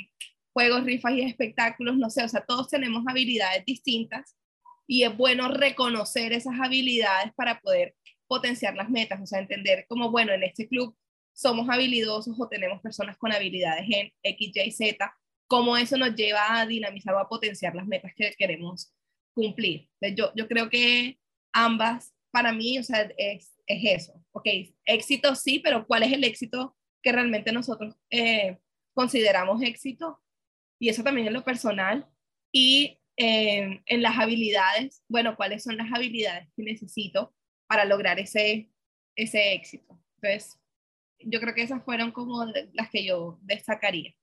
juegos, 0.52 0.84
rifas 0.84 1.14
y 1.14 1.22
espectáculos, 1.22 1.98
no 1.98 2.10
sé, 2.10 2.24
o 2.24 2.30
sea, 2.30 2.46
todos 2.46 2.70
tenemos 2.70 3.04
habilidades 3.08 3.66
distintas 3.66 4.36
y 4.88 5.04
es 5.04 5.16
bueno 5.16 5.48
reconocer 5.48 6.34
esas 6.34 6.60
habilidades 6.60 7.34
para 7.36 7.60
poder 7.60 7.96
potenciar 8.28 8.76
las 8.76 8.90
metas, 8.90 9.22
o 9.22 9.26
sea, 9.26 9.40
entender 9.40 9.86
como, 9.88 10.12
bueno, 10.12 10.34
en 10.34 10.44
este 10.44 10.68
club 10.68 10.96
somos 11.34 11.68
habilidosos 11.70 12.36
o 12.40 12.48
tenemos 12.48 12.82
personas 12.82 13.18
con 13.18 13.32
habilidades 13.32 13.86
en 13.90 14.12
X, 14.24 14.52
Y, 14.56 14.72
Z, 14.72 15.14
cómo 15.48 15.78
eso 15.78 15.98
nos 15.98 16.16
lleva 16.16 16.60
a 16.60 16.66
dinamizar 16.66 17.14
o 17.14 17.20
a 17.20 17.30
potenciar 17.30 17.76
las 17.76 17.86
metas 17.86 18.14
que 18.16 18.34
queremos 18.38 18.94
cumplir. 19.34 19.90
yo, 20.16 20.32
yo 20.36 20.48
creo 20.48 20.70
que 20.70 21.20
ambas, 21.54 22.14
para 22.32 22.54
mí, 22.54 22.80
o 22.80 22.84
sea, 22.84 23.10
es, 23.18 23.54
es 23.68 24.02
eso. 24.02 24.26
Ok, 24.32 24.48
éxito 24.86 25.36
sí, 25.36 25.60
pero 25.60 25.86
¿cuál 25.86 26.04
es 26.04 26.14
el 26.14 26.24
éxito 26.24 26.76
que 27.02 27.12
realmente 27.12 27.52
nosotros 27.52 27.96
eh, 28.10 28.58
consideramos 28.94 29.62
éxito? 29.62 30.22
Y 30.80 30.90
eso 30.90 31.04
también 31.04 31.28
en 31.28 31.34
lo 31.34 31.44
personal. 31.44 32.08
Y 32.52 33.00
en 33.18 34.02
las 34.02 34.18
habilidades, 34.18 35.04
bueno, 35.08 35.36
cuáles 35.36 35.64
son 35.64 35.78
las 35.78 35.92
habilidades 35.94 36.50
que 36.56 36.64
necesito 36.64 37.34
para 37.68 37.86
lograr 37.86 38.20
ese, 38.20 38.70
ese 39.16 39.54
éxito. 39.54 40.00
Entonces, 40.22 40.60
yo 41.20 41.40
creo 41.40 41.54
que 41.54 41.64
esas 41.64 41.84
fueron 41.84 42.12
como 42.12 42.46
las 42.74 42.90
que 42.90 43.06
yo 43.06 43.40
destacaría. 43.42 44.14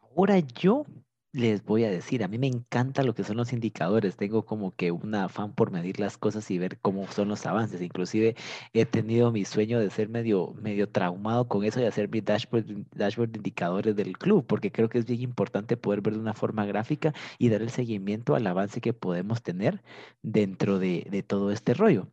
Ahora 0.00 0.38
yo 0.38 0.84
les 1.32 1.64
voy 1.64 1.84
a 1.84 1.90
decir, 1.90 2.22
a 2.22 2.28
mí 2.28 2.38
me 2.38 2.46
encanta 2.46 3.02
lo 3.02 3.14
que 3.14 3.24
son 3.24 3.38
los 3.38 3.52
indicadores, 3.52 4.16
tengo 4.16 4.44
como 4.44 4.70
que 4.72 4.92
un 4.92 5.14
afán 5.14 5.52
por 5.54 5.70
medir 5.70 5.98
las 5.98 6.18
cosas 6.18 6.50
y 6.50 6.58
ver 6.58 6.78
cómo 6.78 7.06
son 7.08 7.28
los 7.28 7.46
avances, 7.46 7.80
inclusive 7.80 8.36
he 8.74 8.84
tenido 8.86 9.32
mi 9.32 9.44
sueño 9.44 9.80
de 9.80 9.90
ser 9.90 10.08
medio, 10.10 10.54
medio 10.60 10.88
traumado 10.88 11.48
con 11.48 11.64
eso 11.64 11.80
y 11.80 11.84
hacer 11.84 12.08
mi 12.10 12.20
dashboard, 12.20 12.66
de 12.66 13.36
indicadores 13.38 13.96
del 13.96 14.18
club, 14.18 14.46
porque 14.46 14.70
creo 14.70 14.88
que 14.88 14.98
es 14.98 15.06
bien 15.06 15.22
importante 15.22 15.76
poder 15.76 16.02
ver 16.02 16.14
de 16.14 16.20
una 16.20 16.34
forma 16.34 16.66
gráfica 16.66 17.14
y 17.38 17.48
dar 17.48 17.62
el 17.62 17.70
seguimiento 17.70 18.34
al 18.34 18.46
avance 18.46 18.80
que 18.80 18.92
podemos 18.92 19.42
tener 19.42 19.82
dentro 20.22 20.78
de, 20.78 21.06
de 21.10 21.22
todo 21.22 21.50
este 21.50 21.74
rollo. 21.74 22.08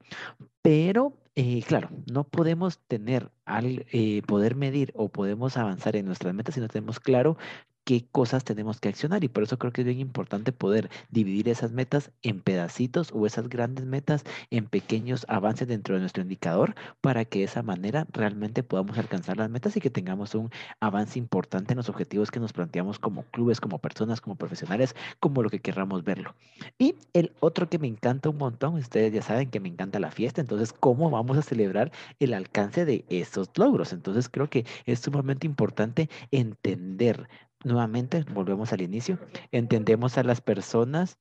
Pero 0.62 1.14
eh, 1.42 1.64
claro, 1.66 1.90
no 2.12 2.26
podemos 2.26 2.80
tener 2.80 3.32
al 3.46 3.86
eh, 3.94 4.22
poder 4.28 4.56
medir 4.56 4.92
o 4.94 5.08
podemos 5.08 5.56
avanzar 5.56 5.96
en 5.96 6.06
nuestras 6.06 6.34
metas 6.34 6.56
si 6.56 6.60
no 6.60 6.68
tenemos 6.68 7.00
claro 7.00 7.38
qué 7.84 8.06
cosas 8.12 8.44
tenemos 8.44 8.80
que 8.80 8.90
accionar 8.90 9.24
y 9.24 9.28
por 9.30 9.44
eso 9.44 9.58
creo 9.58 9.72
que 9.74 9.82
es 9.82 9.86
bien 9.86 10.00
importante 10.00 10.52
poder 10.52 10.90
dividir 11.10 11.50
esas 11.50 11.72
metas 11.72 12.12
en 12.22 12.42
pedacitos 12.42 13.12
o 13.14 13.26
esas 13.26 13.50
grandes 13.50 13.86
metas 13.86 14.24
en 14.52 14.66
pequeños 14.66 15.26
avances 15.28 15.68
dentro 15.68 15.96
de 15.96 16.02
nuestro 16.02 16.24
indicador 16.24 16.76
para 17.02 17.26
que 17.26 17.40
de 17.40 17.46
esa 17.46 17.64
manera 17.64 18.06
realmente 18.12 18.64
podamos 18.64 18.98
alcanzar 18.98 19.38
las 19.38 19.50
metas 19.50 19.76
y 19.76 19.82
que 19.82 19.90
tengamos 19.90 20.36
un 20.36 20.50
avance 20.80 21.18
importante 21.20 21.74
en 21.74 21.78
los 21.78 21.90
objetivos 21.90 22.32
que 22.32 22.40
nos 22.40 22.54
planteamos 22.54 23.00
como 23.00 23.24
clubes, 23.24 23.60
como 23.60 23.80
personas, 23.80 24.22
como 24.22 24.36
profesionales, 24.36 24.96
como 25.20 25.44
lo 25.44 25.50
que 25.50 25.60
querramos 25.60 26.04
verlo. 26.04 26.36
Y 26.78 26.96
el 27.14 27.32
otro 27.40 27.70
que 27.70 27.80
me 27.80 27.88
encanta 27.88 28.30
un 28.30 28.38
montón, 28.38 28.76
ustedes 28.76 29.14
ya 29.14 29.22
saben 29.22 29.50
que 29.50 29.60
me 29.60 29.70
encanta 29.70 30.00
la 30.00 30.12
fiesta, 30.12 30.42
entonces, 30.42 30.74
¿cómo 30.74 31.10
vamos 31.10 31.38
a 31.38 31.42
celebrar 31.42 31.92
el 32.20 32.34
alcance 32.34 32.86
de 32.86 33.06
esos 33.10 33.50
logros? 33.58 33.94
Entonces, 33.94 34.30
creo 34.30 34.50
que 34.50 34.66
es 34.86 35.00
sumamente 35.00 35.48
importante 35.48 36.10
entender 36.32 37.28
nuevamente, 37.64 38.24
volvemos 38.34 38.74
al 38.74 38.82
inicio, 38.82 39.20
entendemos 39.52 40.18
a 40.18 40.24
las 40.24 40.42
personas 40.42 41.18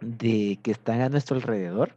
de 0.00 0.58
que 0.62 0.70
están 0.70 1.00
a 1.00 1.08
nuestro 1.08 1.36
alrededor, 1.36 1.94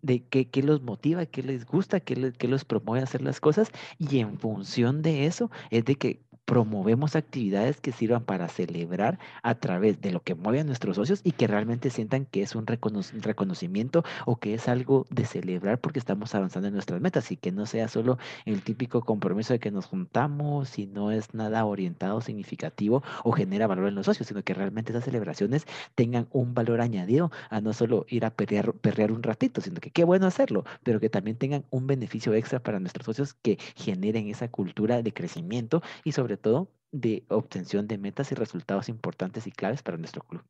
de 0.00 0.24
qué, 0.26 0.48
qué 0.50 0.62
los 0.62 0.82
motiva, 0.82 1.26
qué 1.26 1.42
les 1.42 1.64
gusta, 1.64 2.00
qué, 2.00 2.34
los 2.48 2.64
promueve 2.64 3.00
a 3.00 3.04
hacer 3.04 3.22
las 3.22 3.40
cosas, 3.40 3.70
y 3.98 4.18
en 4.18 4.38
función 4.38 5.02
de 5.02 5.26
eso 5.26 5.50
es 5.70 5.84
de 5.84 5.94
que 5.96 6.22
promovemos 6.44 7.16
actividades 7.16 7.80
que 7.80 7.92
sirvan 7.92 8.24
para 8.24 8.48
celebrar 8.48 9.18
a 9.42 9.54
través 9.54 10.00
de 10.00 10.10
lo 10.10 10.22
que 10.22 10.34
mueve 10.34 10.60
a 10.60 10.64
nuestros 10.64 10.96
socios 10.96 11.20
y 11.24 11.32
que 11.32 11.46
realmente 11.46 11.90
sientan 11.90 12.26
que 12.26 12.42
es 12.42 12.54
un 12.54 12.66
reconocimiento 12.66 14.04
o 14.26 14.36
que 14.36 14.54
es 14.54 14.68
algo 14.68 15.06
de 15.10 15.24
celebrar 15.24 15.78
porque 15.78 15.98
estamos 15.98 16.34
avanzando 16.34 16.68
en 16.68 16.74
nuestras 16.74 17.00
metas 17.00 17.30
y 17.30 17.36
que 17.36 17.52
no 17.52 17.66
sea 17.66 17.88
solo 17.88 18.18
el 18.44 18.62
típico 18.62 19.02
compromiso 19.02 19.52
de 19.52 19.60
que 19.60 19.70
nos 19.70 19.86
juntamos 19.86 20.78
y 20.78 20.86
no 20.86 21.10
es 21.10 21.32
nada 21.34 21.64
orientado, 21.64 22.20
significativo 22.20 23.02
o 23.24 23.32
genera 23.32 23.66
valor 23.66 23.88
en 23.88 23.94
los 23.94 24.06
socios, 24.06 24.28
sino 24.28 24.42
que 24.42 24.54
realmente 24.54 24.92
esas 24.92 25.04
celebraciones 25.04 25.66
tengan 25.94 26.28
un 26.32 26.54
valor 26.54 26.80
añadido 26.80 27.30
a 27.50 27.60
no 27.60 27.72
solo 27.72 28.04
ir 28.08 28.24
a 28.24 28.30
perrear, 28.30 29.12
un 29.12 29.22
ratito, 29.22 29.60
sino 29.60 29.80
que 29.80 29.90
qué 29.90 30.04
bueno 30.04 30.26
hacerlo, 30.26 30.64
pero 30.82 31.00
que 31.00 31.08
también 31.08 31.36
tengan 31.36 31.64
un 31.70 31.86
beneficio 31.86 32.34
extra 32.34 32.60
para 32.60 32.80
nuestros 32.80 33.06
socios 33.06 33.34
que 33.34 33.58
generen 33.76 34.28
esa 34.28 34.48
cultura 34.48 35.02
de 35.02 35.12
crecimiento 35.12 35.82
y 36.04 36.12
sobre 36.12 36.31
todo 36.36 36.68
de 36.92 37.24
obtención 37.28 37.88
de 37.88 37.98
metas 37.98 38.30
y 38.32 38.34
resultados 38.34 38.88
importantes 38.88 39.46
y 39.46 39.52
claves 39.52 39.82
para 39.82 39.96
nuestro 39.96 40.22
club. 40.22 40.44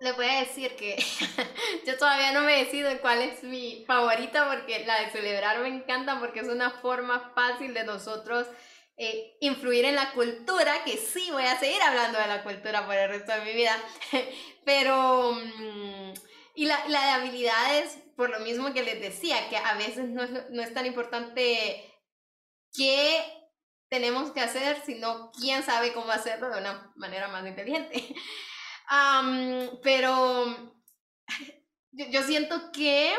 Le 0.00 0.12
voy 0.12 0.26
a 0.26 0.40
decir 0.40 0.76
que 0.76 0.96
yo 1.86 1.96
todavía 1.96 2.32
no 2.32 2.42
me 2.42 2.58
decido 2.58 2.90
cuál 3.00 3.22
es 3.22 3.42
mi 3.42 3.84
favorita 3.86 4.46
porque 4.48 4.84
la 4.84 5.00
de 5.00 5.10
celebrar 5.10 5.60
me 5.60 5.68
encanta 5.68 6.20
porque 6.20 6.40
es 6.40 6.48
una 6.48 6.70
forma 6.70 7.32
fácil 7.34 7.72
de 7.72 7.84
nosotros 7.84 8.46
eh, 8.96 9.36
influir 9.40 9.86
en 9.86 9.96
la 9.96 10.12
cultura, 10.12 10.84
que 10.84 10.98
sí 10.98 11.30
voy 11.32 11.44
a 11.44 11.58
seguir 11.58 11.80
hablando 11.82 12.18
de 12.18 12.26
la 12.26 12.44
cultura 12.44 12.84
por 12.84 12.94
el 12.94 13.08
resto 13.08 13.32
de 13.32 13.44
mi 13.44 13.52
vida, 13.54 13.76
pero... 14.64 15.32
Mm, 15.32 16.12
y 16.56 16.66
la, 16.66 16.86
la 16.88 17.04
de 17.04 17.10
habilidades, 17.10 17.98
por 18.14 18.30
lo 18.30 18.38
mismo 18.38 18.72
que 18.72 18.84
les 18.84 19.00
decía, 19.00 19.48
que 19.48 19.56
a 19.56 19.74
veces 19.74 20.08
no 20.08 20.24
no 20.50 20.62
es 20.62 20.72
tan 20.72 20.86
importante 20.86 21.92
qué 22.72 23.43
tenemos 23.94 24.32
que 24.32 24.40
hacer, 24.40 24.82
sino 24.84 25.30
quién 25.30 25.62
sabe 25.62 25.92
cómo 25.92 26.10
hacerlo 26.10 26.50
de 26.50 26.58
una 26.58 26.92
manera 26.96 27.28
más 27.28 27.46
inteligente. 27.46 28.12
pero 29.84 30.74
yo, 31.92 32.22
siento 32.24 32.72
que 32.72 33.14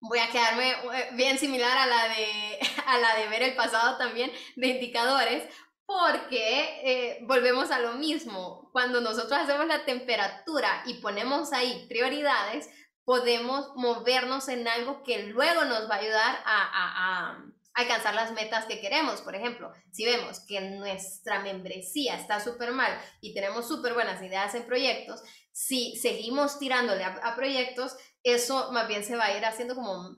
voy 0.00 0.18
a 0.18 0.28
quedarme 0.28 0.70
eh, 0.70 1.08
bien 1.12 1.38
similar 1.38 1.78
a 1.78 1.86
la 1.86 2.08
de, 2.08 2.58
a 2.86 2.98
la 2.98 3.16
de 3.16 3.28
ver 3.28 3.42
el 3.42 3.56
pasado 3.56 3.96
también 3.96 4.30
de 4.56 4.66
indicadores, 4.66 5.48
porque 5.86 6.80
eh, 6.84 7.18
volvemos 7.22 7.70
a 7.70 7.78
lo 7.78 7.94
mismo. 7.94 8.68
Cuando 8.70 9.00
nosotros 9.00 9.32
hacemos 9.32 9.66
la 9.66 9.86
temperatura 9.86 10.82
y 10.84 11.00
ponemos 11.00 11.54
ahí 11.54 11.86
prioridades, 11.88 12.68
podemos 13.04 13.74
movernos 13.76 14.48
en 14.48 14.68
algo 14.68 15.02
que 15.04 15.22
luego 15.22 15.64
nos 15.64 15.88
va 15.88 15.94
a 15.94 15.98
ayudar 15.98 16.42
a 16.44 17.53
alcanzar 17.74 18.14
las 18.14 18.32
metas 18.32 18.64
que 18.66 18.80
queremos. 18.80 19.20
Por 19.20 19.34
ejemplo, 19.34 19.72
si 19.92 20.04
vemos 20.04 20.40
que 20.40 20.60
nuestra 20.60 21.40
membresía 21.40 22.16
está 22.16 22.40
súper 22.40 22.72
mal 22.72 22.96
y 23.20 23.34
tenemos 23.34 23.68
súper 23.68 23.94
buenas 23.94 24.22
ideas 24.22 24.54
en 24.54 24.64
proyectos, 24.64 25.22
si 25.52 25.96
seguimos 25.96 26.58
tirándole 26.58 27.04
a, 27.04 27.34
proyectos, 27.36 27.96
eso 28.22 28.72
más 28.72 28.88
bien 28.88 29.04
se 29.04 29.16
va 29.16 29.26
a 29.26 29.36
ir 29.36 29.44
haciendo 29.44 29.74
como, 29.74 30.16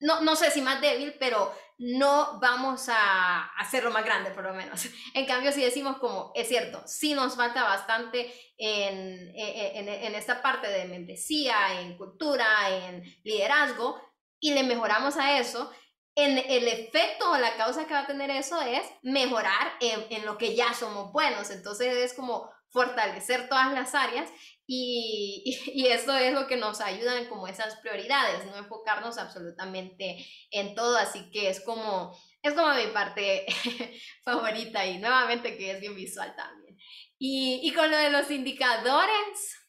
no, 0.00 0.20
no 0.20 0.36
sé 0.36 0.50
si 0.50 0.60
más 0.60 0.80
débil, 0.80 1.14
pero 1.18 1.52
no 1.76 2.38
vamos 2.40 2.88
a 2.88 3.46
hacerlo 3.58 3.90
más 3.90 4.04
grande 4.04 4.30
por 4.30 4.44
lo 4.44 4.54
menos. 4.54 4.86
En 5.14 5.26
cambio, 5.26 5.52
si 5.52 5.62
decimos 5.62 5.98
como, 5.98 6.32
es 6.34 6.48
cierto, 6.48 6.82
sí 6.86 7.14
nos 7.14 7.34
falta 7.34 7.64
bastante 7.64 8.32
en, 8.56 9.32
en, 9.34 9.88
en 9.88 10.14
esta 10.14 10.40
parte 10.40 10.68
de 10.68 10.84
membresía, 10.84 11.80
en 11.80 11.96
cultura, 11.96 12.46
en 12.70 13.02
liderazgo, 13.24 14.00
y 14.44 14.52
le 14.52 14.62
mejoramos 14.62 15.16
a 15.16 15.38
eso, 15.38 15.72
en 16.16 16.38
el 16.38 16.68
efecto 16.68 17.32
o 17.32 17.38
la 17.38 17.56
causa 17.56 17.86
que 17.86 17.94
va 17.94 18.00
a 18.00 18.06
tener 18.06 18.30
eso 18.30 18.60
es 18.62 18.82
mejorar 19.02 19.72
en, 19.80 20.24
lo 20.24 20.38
que 20.38 20.54
ya 20.54 20.72
somos 20.72 21.12
buenos. 21.12 21.50
Entonces 21.50 21.96
es 21.96 22.14
como 22.14 22.50
fortalecer 22.70 23.48
todas 23.48 23.72
las 23.72 23.94
áreas 23.94 24.30
y, 24.66 25.60
y, 25.74 25.86
eso 25.86 26.16
es 26.16 26.32
lo 26.32 26.46
que 26.46 26.56
nos 26.56 26.80
ayuda 26.80 27.18
en 27.18 27.26
como 27.26 27.46
esas 27.48 27.76
prioridades, 27.76 28.46
no 28.46 28.56
enfocarnos 28.56 29.18
absolutamente 29.18 30.24
en 30.50 30.74
todo. 30.74 30.96
Así 30.96 31.30
que 31.30 31.48
es 31.48 31.60
como, 31.60 32.16
es 32.42 32.54
como 32.54 32.74
mi 32.74 32.86
parte 32.88 33.46
favorita 34.24 34.86
y 34.86 34.98
nuevamente 34.98 35.56
que 35.56 35.72
es 35.72 35.80
bien 35.80 35.96
visual 35.96 36.34
también. 36.36 36.78
Y, 37.18 37.60
y 37.62 37.72
con 37.72 37.90
lo 37.90 37.96
de 37.96 38.10
los 38.10 38.30
indicadores, 38.30 39.63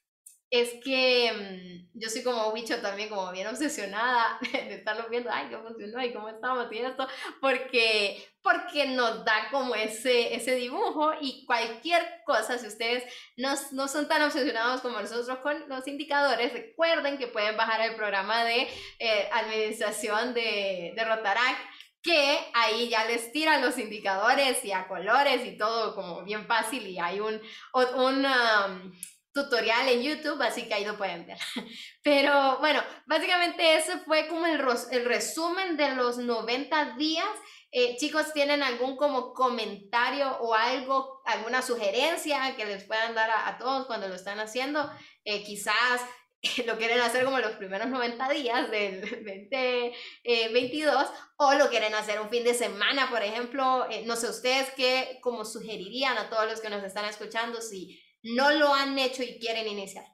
es 0.50 0.74
que 0.84 1.32
mm, 1.34 2.00
yo 2.00 2.10
soy 2.10 2.24
como 2.24 2.52
bicho 2.54 2.80
también, 2.82 3.10
como 3.10 3.32
bien 3.32 3.48
obsesionada 3.48 4.38
de 4.52 4.76
estarlo 4.76 5.10
viendo, 5.10 5.30
ay, 5.32 5.50
qué 5.50 5.58
funcionó 5.58 6.04
y 6.04 6.14
cómo 6.14 6.30
estamos 6.30 6.72
y 6.72 6.78
esto, 6.78 7.08
porque, 7.42 8.24
porque 8.42 8.88
nos 8.88 9.26
da 9.26 9.50
como 9.52 9.76
ese, 9.76 10.36
ese 10.36 10.56
dibujo 10.56 11.14
y 11.22 11.46
cualquier 11.46 12.04
cosa, 12.26 12.58
si 12.58 12.68
ustedes 12.68 13.04
no, 13.38 13.54
no 13.72 13.88
son 13.88 14.08
tan 14.08 14.22
obsesionados 14.22 14.82
como 14.82 15.00
nosotros 15.00 15.40
con 15.40 15.68
los 15.70 15.88
indicadores, 15.88 16.54
recuerden 16.54 17.18
que 17.18 17.28
pueden 17.28 17.58
bajar 17.58 17.82
el 17.82 17.96
programa 17.96 18.44
de 18.44 18.68
eh, 19.00 19.30
administración 19.32 20.34
de, 20.34 20.94
de 20.96 21.06
Rotarac 21.06 21.58
que 22.06 22.38
ahí 22.54 22.88
ya 22.88 23.04
les 23.06 23.32
tiran 23.32 23.64
los 23.64 23.80
indicadores 23.80 24.64
y 24.64 24.72
a 24.72 24.88
colores 24.88 25.44
y 25.44 25.58
todo 25.58 25.96
como 25.96 26.24
bien 26.24 26.46
fácil 26.46 26.86
y 26.86 27.00
hay 27.00 27.20
un, 27.20 27.42
un 27.74 28.26
um, 28.26 28.92
tutorial 29.36 29.90
en 29.90 30.02
YouTube, 30.02 30.42
así 30.42 30.66
que 30.66 30.74
ahí 30.74 30.86
lo 30.86 30.98
pueden 30.98 31.28
ver. 31.28 31.38
Pero 32.02 32.58
bueno, 32.60 32.82
básicamente 33.06 33.76
ese 33.76 34.00
fue 34.00 34.28
como 34.28 34.46
el, 34.46 34.58
resumen 35.06 35.76
de 35.76 35.94
los 35.94 36.18
90 36.18 36.96
días. 36.98 37.28
Eh, 37.70 37.98
chicos, 37.98 38.32
¿tienen 38.32 38.64
algún 38.64 38.96
como 38.96 39.34
comentario 39.34 40.38
o 40.38 40.56
algo, 40.56 41.22
alguna 41.26 41.62
sugerencia 41.62 42.56
que 42.56 42.66
les 42.66 42.86
puedan 42.86 43.14
dar 43.14 43.30
a, 43.30 43.58
todos 43.58 43.86
cuando 43.88 44.08
lo 44.08 44.16
están 44.16 44.40
haciendo? 44.40 44.90
Eh, 45.26 45.44
quizás 45.44 46.02
lo 46.66 46.78
quieren 46.78 47.02
hacer 47.02 47.26
como 47.26 47.40
los 47.40 47.58
primeros 47.58 47.88
90 47.88 48.30
días 48.30 48.72
del 48.72 49.02
2022 49.26 49.94
eh, 50.24 51.12
o 51.36 51.54
lo 51.56 51.68
quieren 51.70 51.94
hacer 51.94 52.22
un 52.22 52.30
fin 52.30 52.46
de 52.46 52.54
semana, 52.54 53.10
por 53.10 53.22
ejemplo. 53.22 53.86
no 54.06 54.16
sé, 54.16 54.30
ustedes 54.30 54.72
qué 54.78 55.20
como 55.22 55.44
sugerirían 55.44 56.18
a 56.18 56.30
todos 56.30 56.50
los 56.50 56.62
que 56.62 56.70
nos 56.70 56.86
están 56.86 57.04
escuchando 57.04 57.62
si 57.62 58.02
no 58.26 58.52
lo 58.52 58.74
han 58.74 58.98
hecho 58.98 59.24
y 59.24 59.38
quieren 59.40 59.68
iniciar? 59.68 60.06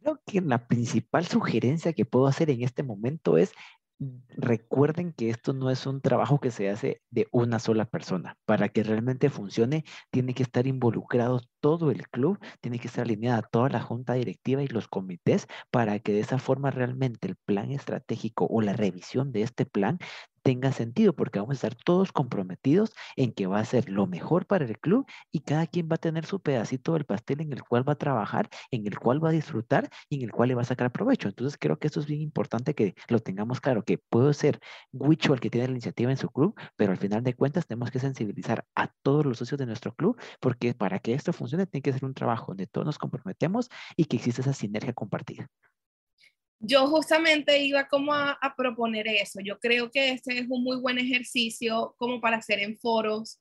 Creo 0.00 0.20
que 0.26 0.40
la 0.40 0.66
principal 0.66 1.26
sugerencia 1.26 1.92
que 1.92 2.04
puedo 2.04 2.26
hacer 2.26 2.50
en 2.50 2.62
este 2.62 2.82
momento 2.82 3.38
es 3.38 3.52
recuerden 4.36 5.12
que 5.12 5.30
esto 5.30 5.52
no 5.52 5.70
es 5.70 5.86
un 5.86 6.00
trabajo 6.00 6.40
que 6.40 6.50
se 6.50 6.68
hace 6.68 7.02
de 7.10 7.28
una 7.30 7.58
sola 7.58 7.84
persona. 7.84 8.36
Para 8.44 8.68
que 8.68 8.82
realmente 8.82 9.30
funcione, 9.30 9.84
tiene 10.10 10.34
que 10.34 10.42
estar 10.42 10.66
involucrado 10.66 11.40
todo 11.60 11.90
el 11.90 12.08
club, 12.08 12.38
tiene 12.60 12.78
que 12.78 12.88
estar 12.88 13.04
alineada 13.04 13.42
toda 13.42 13.68
la 13.68 13.80
junta 13.80 14.14
directiva 14.14 14.62
y 14.62 14.68
los 14.68 14.88
comités 14.88 15.46
para 15.70 15.98
que 16.00 16.12
de 16.12 16.20
esa 16.20 16.38
forma 16.38 16.70
realmente 16.70 17.28
el 17.28 17.36
plan 17.36 17.70
estratégico 17.70 18.46
o 18.50 18.60
la 18.60 18.72
revisión 18.72 19.32
de 19.32 19.42
este 19.42 19.64
plan 19.64 19.98
tenga 20.44 20.72
sentido, 20.72 21.14
porque 21.14 21.40
vamos 21.40 21.54
a 21.54 21.66
estar 21.66 21.74
todos 21.74 22.12
comprometidos 22.12 22.92
en 23.16 23.32
que 23.32 23.46
va 23.46 23.58
a 23.60 23.64
ser 23.64 23.88
lo 23.88 24.06
mejor 24.06 24.46
para 24.46 24.64
el 24.66 24.78
club 24.78 25.06
y 25.32 25.40
cada 25.40 25.66
quien 25.66 25.88
va 25.90 25.96
a 25.96 25.98
tener 25.98 26.26
su 26.26 26.40
pedacito 26.40 26.92
del 26.94 27.06
pastel 27.06 27.40
en 27.40 27.52
el 27.52 27.62
cual 27.64 27.88
va 27.88 27.94
a 27.94 27.96
trabajar, 27.96 28.48
en 28.70 28.86
el 28.86 28.98
cual 28.98 29.24
va 29.24 29.30
a 29.30 29.32
disfrutar 29.32 29.88
y 30.08 30.16
en 30.16 30.22
el 30.22 30.32
cual 30.32 30.48
le 30.50 30.54
va 30.54 30.62
a 30.62 30.64
sacar 30.66 30.92
provecho. 30.92 31.28
Entonces 31.28 31.58
creo 31.58 31.78
que 31.78 31.86
esto 31.88 32.00
es 32.00 32.06
bien 32.06 32.20
importante 32.20 32.74
que 32.74 32.94
lo 33.08 33.20
tengamos 33.20 33.60
claro, 33.60 33.84
que 33.84 33.98
puedo 33.98 34.32
ser 34.32 34.60
Wicho 34.92 35.32
el 35.34 35.40
que 35.40 35.50
tiene 35.50 35.66
la 35.68 35.72
iniciativa 35.72 36.10
en 36.10 36.16
su 36.18 36.28
club, 36.30 36.54
pero 36.76 36.92
al 36.92 36.98
final 36.98 37.22
de 37.24 37.34
cuentas 37.34 37.66
tenemos 37.66 37.90
que 37.90 37.98
sensibilizar 37.98 38.66
a 38.74 38.88
todos 39.02 39.24
los 39.26 39.38
socios 39.38 39.58
de 39.58 39.66
nuestro 39.66 39.94
club, 39.94 40.20
porque 40.40 40.74
para 40.74 40.98
que 40.98 41.14
esto 41.14 41.32
funcione 41.32 41.66
tiene 41.66 41.82
que 41.82 41.92
ser 41.92 42.04
un 42.04 42.14
trabajo 42.14 42.46
donde 42.48 42.66
todos 42.66 42.86
nos 42.86 42.98
comprometemos 42.98 43.70
y 43.96 44.04
que 44.06 44.16
exista 44.16 44.42
esa 44.42 44.52
sinergia 44.52 44.92
compartida. 44.92 45.48
Yo 46.60 46.86
justamente 46.88 47.62
iba 47.62 47.88
como 47.88 48.14
a, 48.14 48.38
proponer 48.56 49.06
eso. 49.08 49.40
Yo 49.40 49.58
creo 49.58 49.90
que 49.90 50.10
este 50.10 50.38
es 50.38 50.46
un 50.48 50.62
muy 50.62 50.76
buen 50.76 50.98
ejercicio 50.98 51.94
como 51.98 52.20
para 52.20 52.38
hacer 52.38 52.60
en 52.60 52.78
foros 52.78 53.40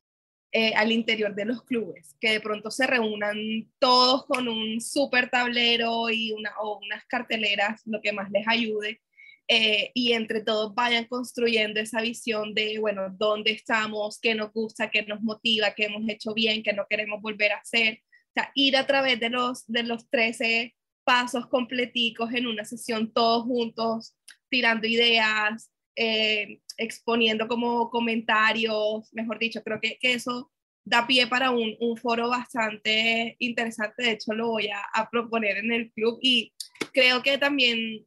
eh, 0.52 0.74
al 0.76 0.92
interior 0.92 1.34
de 1.34 1.46
los 1.46 1.64
clubes, 1.64 2.16
que 2.20 2.32
de 2.32 2.42
pronto 2.42 2.70
se 2.70 2.86
reúnan 2.86 3.38
todos 3.80 4.26
con 4.26 4.48
un 4.48 4.82
súper 4.82 5.30
tablero 5.30 6.10
y 6.10 6.32
una, 6.32 6.52
o 6.62 6.80
unas 6.80 7.06
carteleras, 7.06 7.82
lo 7.86 8.02
que 8.02 8.12
más 8.12 8.30
les 8.30 8.48
ayude, 8.48 9.02
eh, 9.48 9.92
y 9.94 10.14
entre 10.14 10.42
todos 10.42 10.74
vayan 10.74 11.06
construyendo 11.06 11.80
esa 11.80 12.02
visión 12.02 12.54
de, 12.54 12.78
bueno, 12.80 13.10
dónde 13.10 13.52
estamos, 13.52 14.20
qué 14.20 14.36
nos 14.36 14.52
gusta, 14.54 14.90
qué 14.90 15.04
nos 15.04 15.22
motiva, 15.22 15.74
qué 15.74 15.86
hemos 15.86 16.08
hecho 16.08 16.34
bien, 16.34 16.64
qué 16.64 16.74
no 16.74 16.86
queremos 16.90 17.22
volver 17.22 17.52
a 17.52 17.58
hacer. 17.58 18.00
O 18.30 18.34
sea, 18.36 18.52
ir 18.56 18.78
a 18.78 18.88
través 18.88 19.20
de 19.20 19.30
los, 19.30 19.66
de 19.68 19.84
los 19.84 20.10
13 20.10 20.74
pasos 21.04 21.48
completicos 21.48 22.34
en 22.34 22.48
una 22.48 22.66
sesión 22.66 23.12
todos 23.12 23.44
juntos, 23.44 24.16
tirando 24.50 24.88
ideas, 24.88 25.72
eh, 25.96 26.60
exponiendo 26.78 27.48
como 27.48 27.90
comentarios, 27.90 29.12
mejor 29.14 29.40
dicho, 29.40 29.64
creo 29.64 29.80
que, 29.80 29.98
eso 30.02 30.52
da 30.86 31.08
pie 31.08 31.28
para 31.28 31.52
un, 31.52 31.76
un, 31.80 31.96
foro 31.98 32.30
bastante 32.30 33.36
interesante, 33.40 34.04
de 34.04 34.12
hecho 34.12 34.34
lo 34.34 34.48
voy 34.50 34.68
a, 34.68 34.82
a, 34.94 35.10
proponer 35.10 35.58
en 35.58 35.72
el 35.72 35.92
club 35.94 36.20
y 36.22 36.54
creo 36.94 37.22
que 37.22 37.38
también 37.38 38.06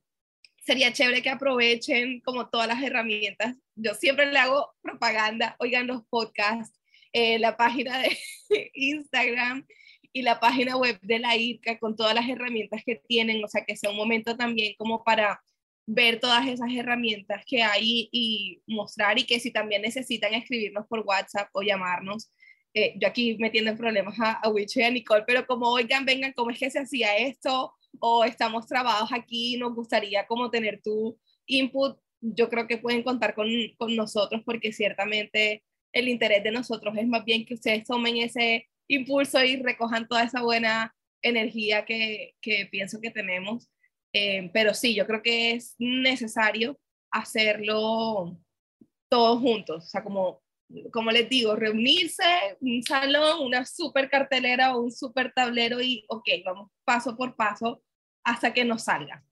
sería 0.66 0.92
chévere 0.92 1.22
que 1.22 1.30
aprovechen 1.30 2.20
como 2.20 2.48
todas 2.50 2.66
las 2.66 2.82
herramientas. 2.82 3.54
Yo 3.76 3.94
siempre 3.94 4.30
le 4.30 4.38
hago 4.38 4.74
propaganda, 4.82 5.56
oigan 5.61 5.87
los 5.87 6.04
podcasts, 6.09 6.78
eh, 7.12 7.38
la 7.38 7.56
página 7.56 7.98
de 7.98 8.18
Instagram 8.74 9.66
y 10.16 10.22
la 10.22 10.40
página 10.40 10.79
web 10.79 10.98
de 11.02 11.18
la 11.18 11.37
IRCA 11.37 11.79
con 11.79 11.94
todas 11.94 12.14
las 12.14 12.26
herramientas 12.26 12.83
que 12.87 12.96
tienen, 12.96 13.44
o 13.44 13.48
sea, 13.48 13.66
que 13.66 13.76
sea 13.76 13.90
un 13.90 13.98
momento 13.98 14.35
también 14.35 14.72
como 14.79 15.05
para 15.05 15.42
ver 15.85 16.20
todas 16.20 16.48
esas 16.48 16.72
herramientas 16.72 17.44
que 17.46 17.62
hay 17.62 18.09
y 18.11 18.62
mostrar 18.66 19.18
y 19.18 19.24
que 19.24 19.38
si 19.40 19.50
también 19.50 19.83
necesitan 19.83 20.33
escribirnos 20.33 20.87
por 20.87 21.00
WhatsApp 21.00 21.50
o 21.52 21.61
llamarnos. 21.61 22.33
Eh, 22.72 22.94
yo 22.98 23.09
aquí 23.09 23.37
metiendo 23.38 23.70
en 23.70 23.76
problemas 23.76 24.18
a, 24.18 24.33
a 24.33 24.48
Wicho 24.48 24.81
y 24.81 24.85
a 24.85 24.90
Nicole, 24.90 25.24
pero 25.26 25.46
como 25.46 25.68
oigan, 25.68 26.07
vengan, 26.07 26.33
¿cómo 26.33 26.50
es 26.50 26.59
que 26.59 26.70
se 26.70 26.79
hacía 26.79 27.14
esto? 27.18 27.74
O 27.98 28.24
estamos 28.24 28.66
trabajados 28.66 29.11
aquí, 29.12 29.59
nos 29.59 29.74
gustaría 29.74 30.26
como 30.26 30.50
tener 30.50 30.81
tu 30.83 31.18
input. 31.44 31.98
Yo 32.22 32.48
creo 32.48 32.66
que 32.66 32.79
pueden 32.79 33.02
contar 33.02 33.35
con, 33.35 33.48
con 33.76 33.94
nosotros 33.94 34.40
porque 34.46 34.72
ciertamente 34.72 35.62
el 35.92 36.09
interés 36.09 36.42
de 36.42 36.52
nosotros 36.52 36.96
es 36.96 37.07
más 37.07 37.22
bien 37.26 37.44
que 37.44 37.52
ustedes 37.52 37.85
tomen 37.85 38.16
ese 38.16 38.66
impulso 38.88 39.42
y 39.42 39.57
recojan 39.57 40.07
toda 40.09 40.22
esa 40.25 40.42
buena 40.42 40.94
energía 41.22 41.85
que, 41.85 42.35
que 42.40 42.68
pienso 42.70 43.01
que 43.01 43.11
tenemos. 43.11 43.70
Eh, 44.12 44.51
pero 44.53 44.72
sí, 44.75 44.94
yo 44.94 45.07
creo 45.07 45.22
que 45.22 45.53
es 45.53 45.75
necesario 45.79 46.79
hacerlo 47.11 48.38
todos 49.09 49.40
juntos, 49.40 49.85
o 49.85 49.88
sea, 49.88 50.03
como, 50.03 50.42
como 50.92 51.11
les 51.11 51.29
digo, 51.29 51.55
reunirse, 51.55 52.25
un 52.61 52.83
salón, 52.83 53.44
una 53.44 53.64
super 53.64 54.09
cartelera 54.11 54.75
o 54.75 54.81
un 54.81 54.90
super 54.90 55.33
tablero 55.33 55.81
y, 55.81 56.05
ok, 56.09 56.29
vamos 56.44 56.70
paso 56.85 57.16
por 57.16 57.37
paso 57.37 57.83
hasta 58.25 58.53
que 58.53 58.64
nos 58.64 58.85
salga. 58.85 59.25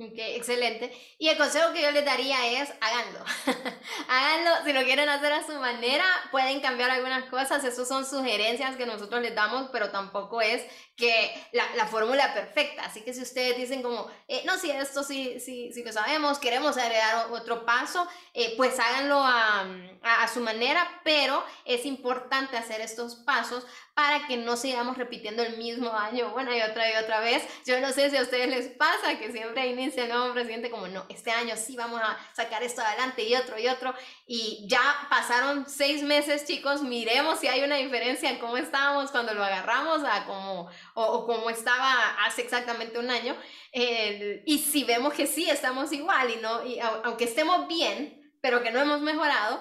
Ok, 0.00 0.14
excelente. 0.16 0.92
Y 1.18 1.28
el 1.28 1.36
consejo 1.36 1.72
que 1.72 1.82
yo 1.82 1.90
les 1.90 2.04
daría 2.04 2.62
es 2.62 2.72
háganlo. 2.80 3.18
háganlo, 4.08 4.64
si 4.64 4.72
lo 4.72 4.84
quieren 4.84 5.08
hacer 5.08 5.32
a 5.32 5.44
su 5.44 5.54
manera, 5.54 6.04
pueden 6.30 6.60
cambiar 6.60 6.90
algunas 6.90 7.24
cosas, 7.24 7.64
esos 7.64 7.88
son 7.88 8.06
sugerencias 8.06 8.76
que 8.76 8.86
nosotros 8.86 9.20
les 9.20 9.34
damos, 9.34 9.70
pero 9.72 9.90
tampoco 9.90 10.40
es 10.40 10.62
que 10.96 11.34
la, 11.50 11.64
la 11.74 11.86
fórmula 11.88 12.32
perfecta. 12.32 12.84
Así 12.84 13.02
que 13.02 13.12
si 13.12 13.22
ustedes 13.22 13.56
dicen 13.56 13.82
como, 13.82 14.08
eh, 14.28 14.42
no, 14.44 14.56
si 14.56 14.70
esto 14.70 15.02
sí, 15.02 15.40
sí, 15.40 15.72
sí 15.72 15.82
lo 15.82 15.92
sabemos, 15.92 16.38
queremos 16.38 16.76
agregar 16.76 17.32
otro 17.32 17.66
paso, 17.66 18.06
eh, 18.34 18.54
pues 18.56 18.78
háganlo 18.78 19.18
a, 19.18 19.62
a, 20.02 20.22
a 20.22 20.28
su 20.28 20.38
manera, 20.40 21.00
pero 21.02 21.44
es 21.64 21.84
importante 21.84 22.56
hacer 22.56 22.80
estos 22.80 23.16
pasos 23.16 23.66
para 23.98 24.28
que 24.28 24.36
no 24.36 24.56
sigamos 24.56 24.96
repitiendo 24.96 25.42
el 25.42 25.56
mismo 25.56 25.92
año 25.92 26.32
una 26.32 26.56
y 26.56 26.60
otra 26.62 26.88
y 26.88 26.94
otra 27.02 27.18
vez. 27.18 27.42
Yo 27.66 27.80
no 27.80 27.90
sé 27.90 28.08
si 28.10 28.16
a 28.16 28.22
ustedes 28.22 28.46
les 28.48 28.68
pasa 28.68 29.18
que 29.18 29.32
siempre 29.32 29.66
inicia 29.66 30.04
el 30.04 30.10
nuevo 30.10 30.32
presidente 30.32 30.70
como, 30.70 30.86
no, 30.86 31.04
este 31.08 31.32
año 31.32 31.56
sí 31.56 31.74
vamos 31.74 32.00
a 32.00 32.16
sacar 32.32 32.62
esto 32.62 32.80
adelante 32.80 33.24
y 33.24 33.34
otro 33.34 33.58
y 33.58 33.66
otro. 33.66 33.92
Y 34.24 34.64
ya 34.68 34.80
pasaron 35.10 35.68
seis 35.68 36.04
meses, 36.04 36.46
chicos, 36.46 36.80
miremos 36.82 37.40
si 37.40 37.48
hay 37.48 37.64
una 37.64 37.74
diferencia 37.74 38.30
en 38.30 38.38
cómo 38.38 38.56
estábamos 38.56 39.10
cuando 39.10 39.34
lo 39.34 39.42
agarramos 39.42 40.04
a 40.04 40.26
como, 40.26 40.70
o, 40.94 41.04
o 41.04 41.26
cómo 41.26 41.50
estaba 41.50 42.24
hace 42.24 42.42
exactamente 42.42 43.00
un 43.00 43.10
año. 43.10 43.36
y 43.72 44.58
si 44.58 44.84
vemos 44.84 45.12
que 45.12 45.26
sí 45.26 45.50
estamos 45.50 45.92
igual 45.92 46.30
y 46.30 46.36
no, 46.36 46.64
y 46.64 46.78
aunque 46.78 47.24
estemos 47.24 47.66
bien, 47.66 48.32
pero 48.40 48.62
que 48.62 48.70
no 48.70 48.78
hemos 48.78 49.00
mejorado, 49.00 49.60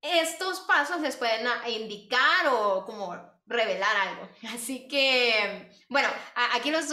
estos 0.00 0.62
pasos 0.62 1.00
les 1.00 1.16
pueden 1.16 1.46
indicar 1.68 2.48
o 2.50 2.84
como 2.84 3.31
revelar 3.52 3.94
algo. 4.08 4.28
Así 4.54 4.88
que, 4.88 5.70
bueno, 5.88 6.08
aquí 6.52 6.70
los 6.70 6.88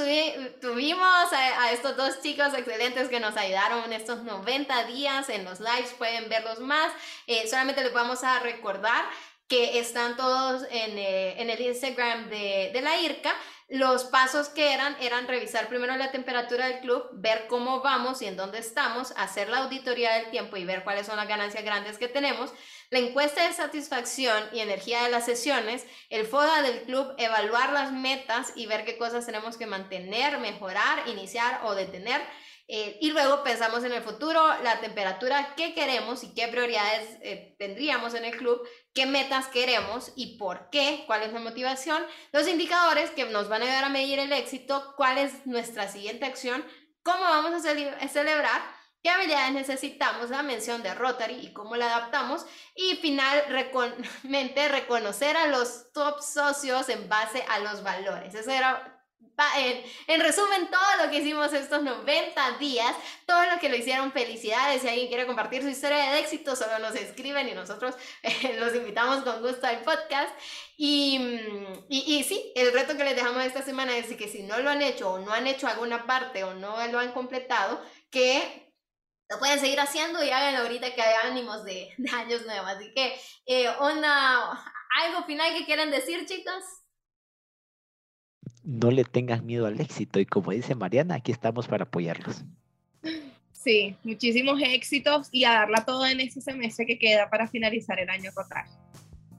tuvimos 0.61 1.33
a, 1.33 1.71
estos 1.71 1.97
dos 1.97 2.21
chicos 2.21 2.53
excelentes 2.53 3.09
que 3.09 3.19
nos 3.19 3.35
ayudaron 3.37 3.91
estos 3.93 4.23
90 4.23 4.85
días 4.85 5.29
en 5.29 5.45
los 5.45 5.59
lives, 5.59 5.93
pueden 5.97 6.29
verlos 6.29 6.59
más. 6.59 6.91
Eh, 7.27 7.47
solamente 7.47 7.83
les 7.83 7.93
vamos 7.93 8.23
a 8.23 8.39
recordar 8.39 9.05
que 9.47 9.79
están 9.79 10.15
todos 10.15 10.63
en, 10.69 10.97
eh, 10.97 11.41
el 11.41 11.59
Instagram 11.59 12.29
de, 12.29 12.69
de 12.71 12.81
la 12.81 13.01
IRCA. 13.01 13.33
Los 13.67 14.05
pasos 14.05 14.49
que 14.49 14.73
eran 14.73 14.95
eran 14.99 15.27
revisar 15.27 15.67
primero 15.67 15.95
la 15.95 16.11
temperatura 16.11 16.67
del 16.67 16.79
club, 16.79 17.07
ver 17.13 17.45
cómo 17.47 17.81
vamos 17.81 18.21
y 18.21 18.25
en 18.25 18.35
dónde 18.35 18.57
estamos, 18.57 19.13
hacer 19.15 19.47
la 19.49 19.59
auditoría 19.59 20.13
del 20.13 20.31
tiempo 20.31 20.57
y 20.57 20.65
ver 20.65 20.83
cuáles 20.83 21.05
son 21.05 21.17
las 21.17 21.27
ganancias 21.27 21.63
grandes 21.63 21.99
que 21.99 22.07
tenemos, 22.07 22.51
la 22.89 22.99
encuesta 22.99 23.47
de 23.47 23.53
satisfacción 23.53 24.43
y 24.51 24.59
energía 24.59 25.03
de 25.03 25.09
las 25.09 25.25
sesiones, 25.25 25.85
el 26.09 26.25
FODA 26.25 26.61
del 26.61 26.81
club, 26.83 27.13
evaluar 27.17 27.71
las 27.71 27.91
metas 27.91 28.51
y 28.55 28.65
ver 28.65 28.85
qué 28.85 28.97
cosas 28.97 29.25
tenemos 29.25 29.57
que 29.57 29.67
mantener, 29.67 30.39
mejorar, 30.39 31.07
iniciar 31.07 31.61
o 31.65 31.75
detener. 31.75 32.21
Eh, 32.71 32.99
y 33.01 33.09
luego 33.09 33.43
pensamos 33.43 33.83
en 33.83 33.93
el 33.93 34.03
futuro, 34.03 34.39
la 34.61 34.79
temperatura 34.79 35.55
que 35.55 35.73
queremos 35.73 36.23
y 36.23 36.35
qué 36.35 36.47
prioridades 36.49 37.17
eh, 37.23 37.55
tendríamos 37.57 38.13
en 38.13 38.25
el 38.25 38.37
club, 38.37 38.61
qué 38.93 39.07
metas 39.07 39.47
queremos 39.47 40.13
y 40.15 40.37
por 40.37 40.69
qué, 40.69 41.03
cuál 41.07 41.23
es 41.23 41.33
la 41.33 41.39
motivación, 41.39 42.05
los 42.31 42.47
indicadores 42.47 43.09
que 43.09 43.25
nos 43.25 43.49
van 43.49 43.63
a 43.63 43.65
ayudar 43.65 43.85
a 43.85 43.89
medir 43.89 44.19
el 44.19 44.31
éxito, 44.31 44.93
cuál 44.97 45.17
es 45.17 45.47
nuestra 45.47 45.87
siguiente 45.87 46.25
acción, 46.25 46.63
cómo 47.01 47.23
vamos 47.23 47.53
a, 47.53 48.07
celebrar, 48.07 48.61
qué 49.03 49.09
habilidades 49.09 49.53
necesitamos, 49.53 50.29
la 50.29 50.43
mención 50.43 50.83
de 50.83 50.93
Rotary 50.93 51.35
y 51.35 51.53
cómo 51.53 51.75
la 51.75 51.85
adaptamos 51.85 52.45
y 52.75 52.95
finalmente 52.97 54.67
reconocer 54.69 55.37
a 55.37 55.47
los 55.47 55.91
top 55.93 56.21
socios 56.21 56.89
en 56.89 57.07
base 57.07 57.43
a 57.49 57.59
los 57.59 57.83
valores. 57.83 58.35
Eso 58.35 58.51
era 58.51 58.99
en, 59.57 59.83
en, 60.07 60.21
resumen, 60.21 60.69
todo 60.69 61.03
lo 61.03 61.09
que 61.09 61.19
hicimos 61.19 61.53
estos 61.53 61.81
90 61.81 62.57
días, 62.57 62.93
todo 63.25 63.41
lo 63.45 63.59
que 63.59 63.69
lo 63.69 63.75
hicieron, 63.75 64.11
felicidades. 64.11 64.81
Si 64.81 64.89
alguien 64.89 65.07
quiere 65.07 65.25
compartir 65.25 65.61
su 65.61 65.69
historia 65.69 66.11
de 66.11 66.19
éxito, 66.19 66.55
solo 66.55 66.79
nos 66.79 66.95
escriben 66.95 67.47
y 67.47 67.53
nosotros 67.53 67.95
eh, 68.23 68.57
los 68.59 68.75
invitamos 68.75 69.23
con 69.23 69.41
gusto 69.41 69.67
al 69.67 69.81
podcast. 69.81 70.33
Y, 70.77 71.17
y, 71.89 72.17
y, 72.17 72.23
sí, 72.23 72.51
el 72.55 72.73
reto 72.73 72.97
que 72.97 73.03
les 73.03 73.15
dejamos 73.15 73.43
esta 73.43 73.61
semana 73.61 73.97
es 73.97 74.07
que 74.07 74.27
si 74.27 74.43
no 74.43 74.59
lo 74.59 74.69
han 74.69 74.81
hecho 74.81 75.11
o 75.11 75.19
no 75.19 75.31
han 75.31 75.47
hecho 75.47 75.67
alguna 75.67 76.05
parte 76.05 76.43
o 76.43 76.53
no 76.53 76.85
lo 76.87 76.99
han 76.99 77.11
completado, 77.11 77.81
que 78.11 78.68
lo 79.29 79.39
pueden 79.39 79.59
seguir 79.59 79.79
haciendo 79.79 80.23
y 80.23 80.29
háganlo 80.29 80.61
ahorita 80.61 80.93
que 80.93 81.01
hay 81.01 81.15
ánimos 81.29 81.63
de, 81.63 81.89
de 81.97 82.09
años 82.11 82.45
nuevos. 82.45 82.69
Así 82.69 82.91
que, 82.93 83.13
eh, 83.45 83.69
una, 83.79 84.51
¿algo 85.03 85.23
final 85.25 85.53
que 85.57 85.65
quieran 85.65 85.91
decir, 85.91 86.25
chicos? 86.25 86.63
no 88.69 88.91
le 88.91 89.03
tengas 89.03 89.41
miedo 89.43 89.65
al 89.65 89.81
éxito 89.81 90.19
y 90.19 90.25
como 90.27 90.51
dice 90.51 90.75
Mariana, 90.75 91.15
aquí 91.15 91.31
estamos 91.31 91.67
para 91.67 91.85
apoyarlos. 91.85 92.43
Sí, 93.51 93.95
muchísimos 94.03 94.61
éxitos 94.61 95.27
y 95.31 95.43
a 95.43 95.53
darla 95.53 95.83
todo 95.85 96.05
en 96.05 96.19
ese 96.19 96.39
semestre 96.39 96.85
que 96.85 96.99
queda 96.99 97.29
para 97.29 97.47
finalizar 97.47 97.99
el 97.99 98.09
año 98.09 98.31
total. 98.31 98.65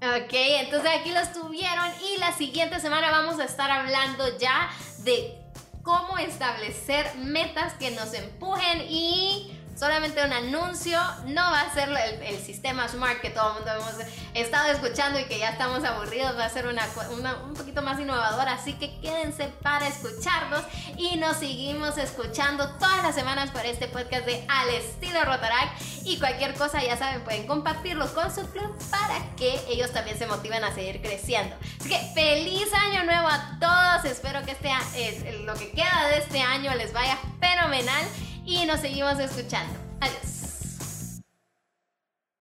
Ok, 0.03 0.33
entonces 0.33 0.91
aquí 0.99 1.11
los 1.13 1.33
tuvieron 1.33 1.87
y 2.13 2.19
la 2.19 2.33
siguiente 2.33 2.81
semana 2.81 3.11
vamos 3.11 3.39
a 3.39 3.45
estar 3.45 3.71
hablando 3.71 4.25
ya 4.39 4.71
de 5.05 5.39
cómo 5.83 6.19
establecer 6.19 7.07
metas 7.17 7.75
que 7.75 7.91
nos 7.93 8.13
empujen 8.15 8.83
y 8.89 9.53
solamente 9.81 10.23
un 10.23 10.33
anuncio, 10.33 11.01
no 11.25 11.41
va 11.41 11.63
a 11.63 11.73
ser 11.73 11.89
el, 11.89 12.39
sistema 12.39 12.87
Smart 12.87 13.23
que 13.23 13.31
todo 13.31 13.49
el 13.49 13.55
mundo 13.55 13.71
hemos 13.73 14.07
estado 14.35 14.71
escuchando 14.73 15.19
y 15.19 15.25
que 15.25 15.39
ya 15.39 15.49
estamos 15.49 15.83
aburridos, 15.85 16.37
va 16.37 16.45
a 16.45 16.51
ser 16.51 16.67
una, 16.67 16.87
un 17.47 17.55
poquito 17.55 17.81
más 17.81 17.99
innovadora, 17.99 18.53
así 18.53 18.75
que 18.75 19.01
quédense 19.01 19.49
para 19.63 19.89
escucharnos 19.89 20.63
y 20.99 21.17
nos 21.17 21.39
seguimos 21.39 21.97
escuchando 21.97 22.69
todas 22.77 23.03
las 23.03 23.15
semanas 23.15 23.51
por 23.53 23.65
este 23.65 23.89
podcast 23.89 24.27
de 24.27 24.45
Al 24.49 24.69
estilo 24.69 25.25
Rotaract 25.25 25.81
y 26.05 26.19
cualquier 26.19 26.53
cosa 26.55 26.83
ya 26.83 26.99
saben, 26.99 27.23
pueden 27.23 27.47
compartirlo 27.47 28.13
con 28.13 28.35
su 28.35 28.47
club 28.51 28.77
para 28.91 29.35
que 29.37 29.59
ellos 29.67 29.93
también 29.93 30.19
se 30.19 30.27
motiven 30.27 30.63
a 30.63 30.75
seguir 30.75 31.01
creciendo. 31.01 31.57
Así 31.81 31.89
que 31.89 31.99
feliz 32.15 32.69
año 32.75 33.05
nuevo 33.05 33.29
a 33.29 33.57
todos. 33.59 34.13
Espero 34.13 34.45
que 34.45 34.53
este, 34.53 34.71
es, 34.97 35.41
lo 35.41 35.55
que 35.55 35.71
queda 35.71 36.09
de 36.11 36.19
este 36.19 36.43
año 36.43 36.75
les 36.75 36.93
vaya 36.93 37.19
fenomenal 37.41 38.05
y 38.45 38.65
nos 38.67 38.81
seguimos 38.81 39.19
escuchando. 39.19 39.73
Adiós. 40.01 40.40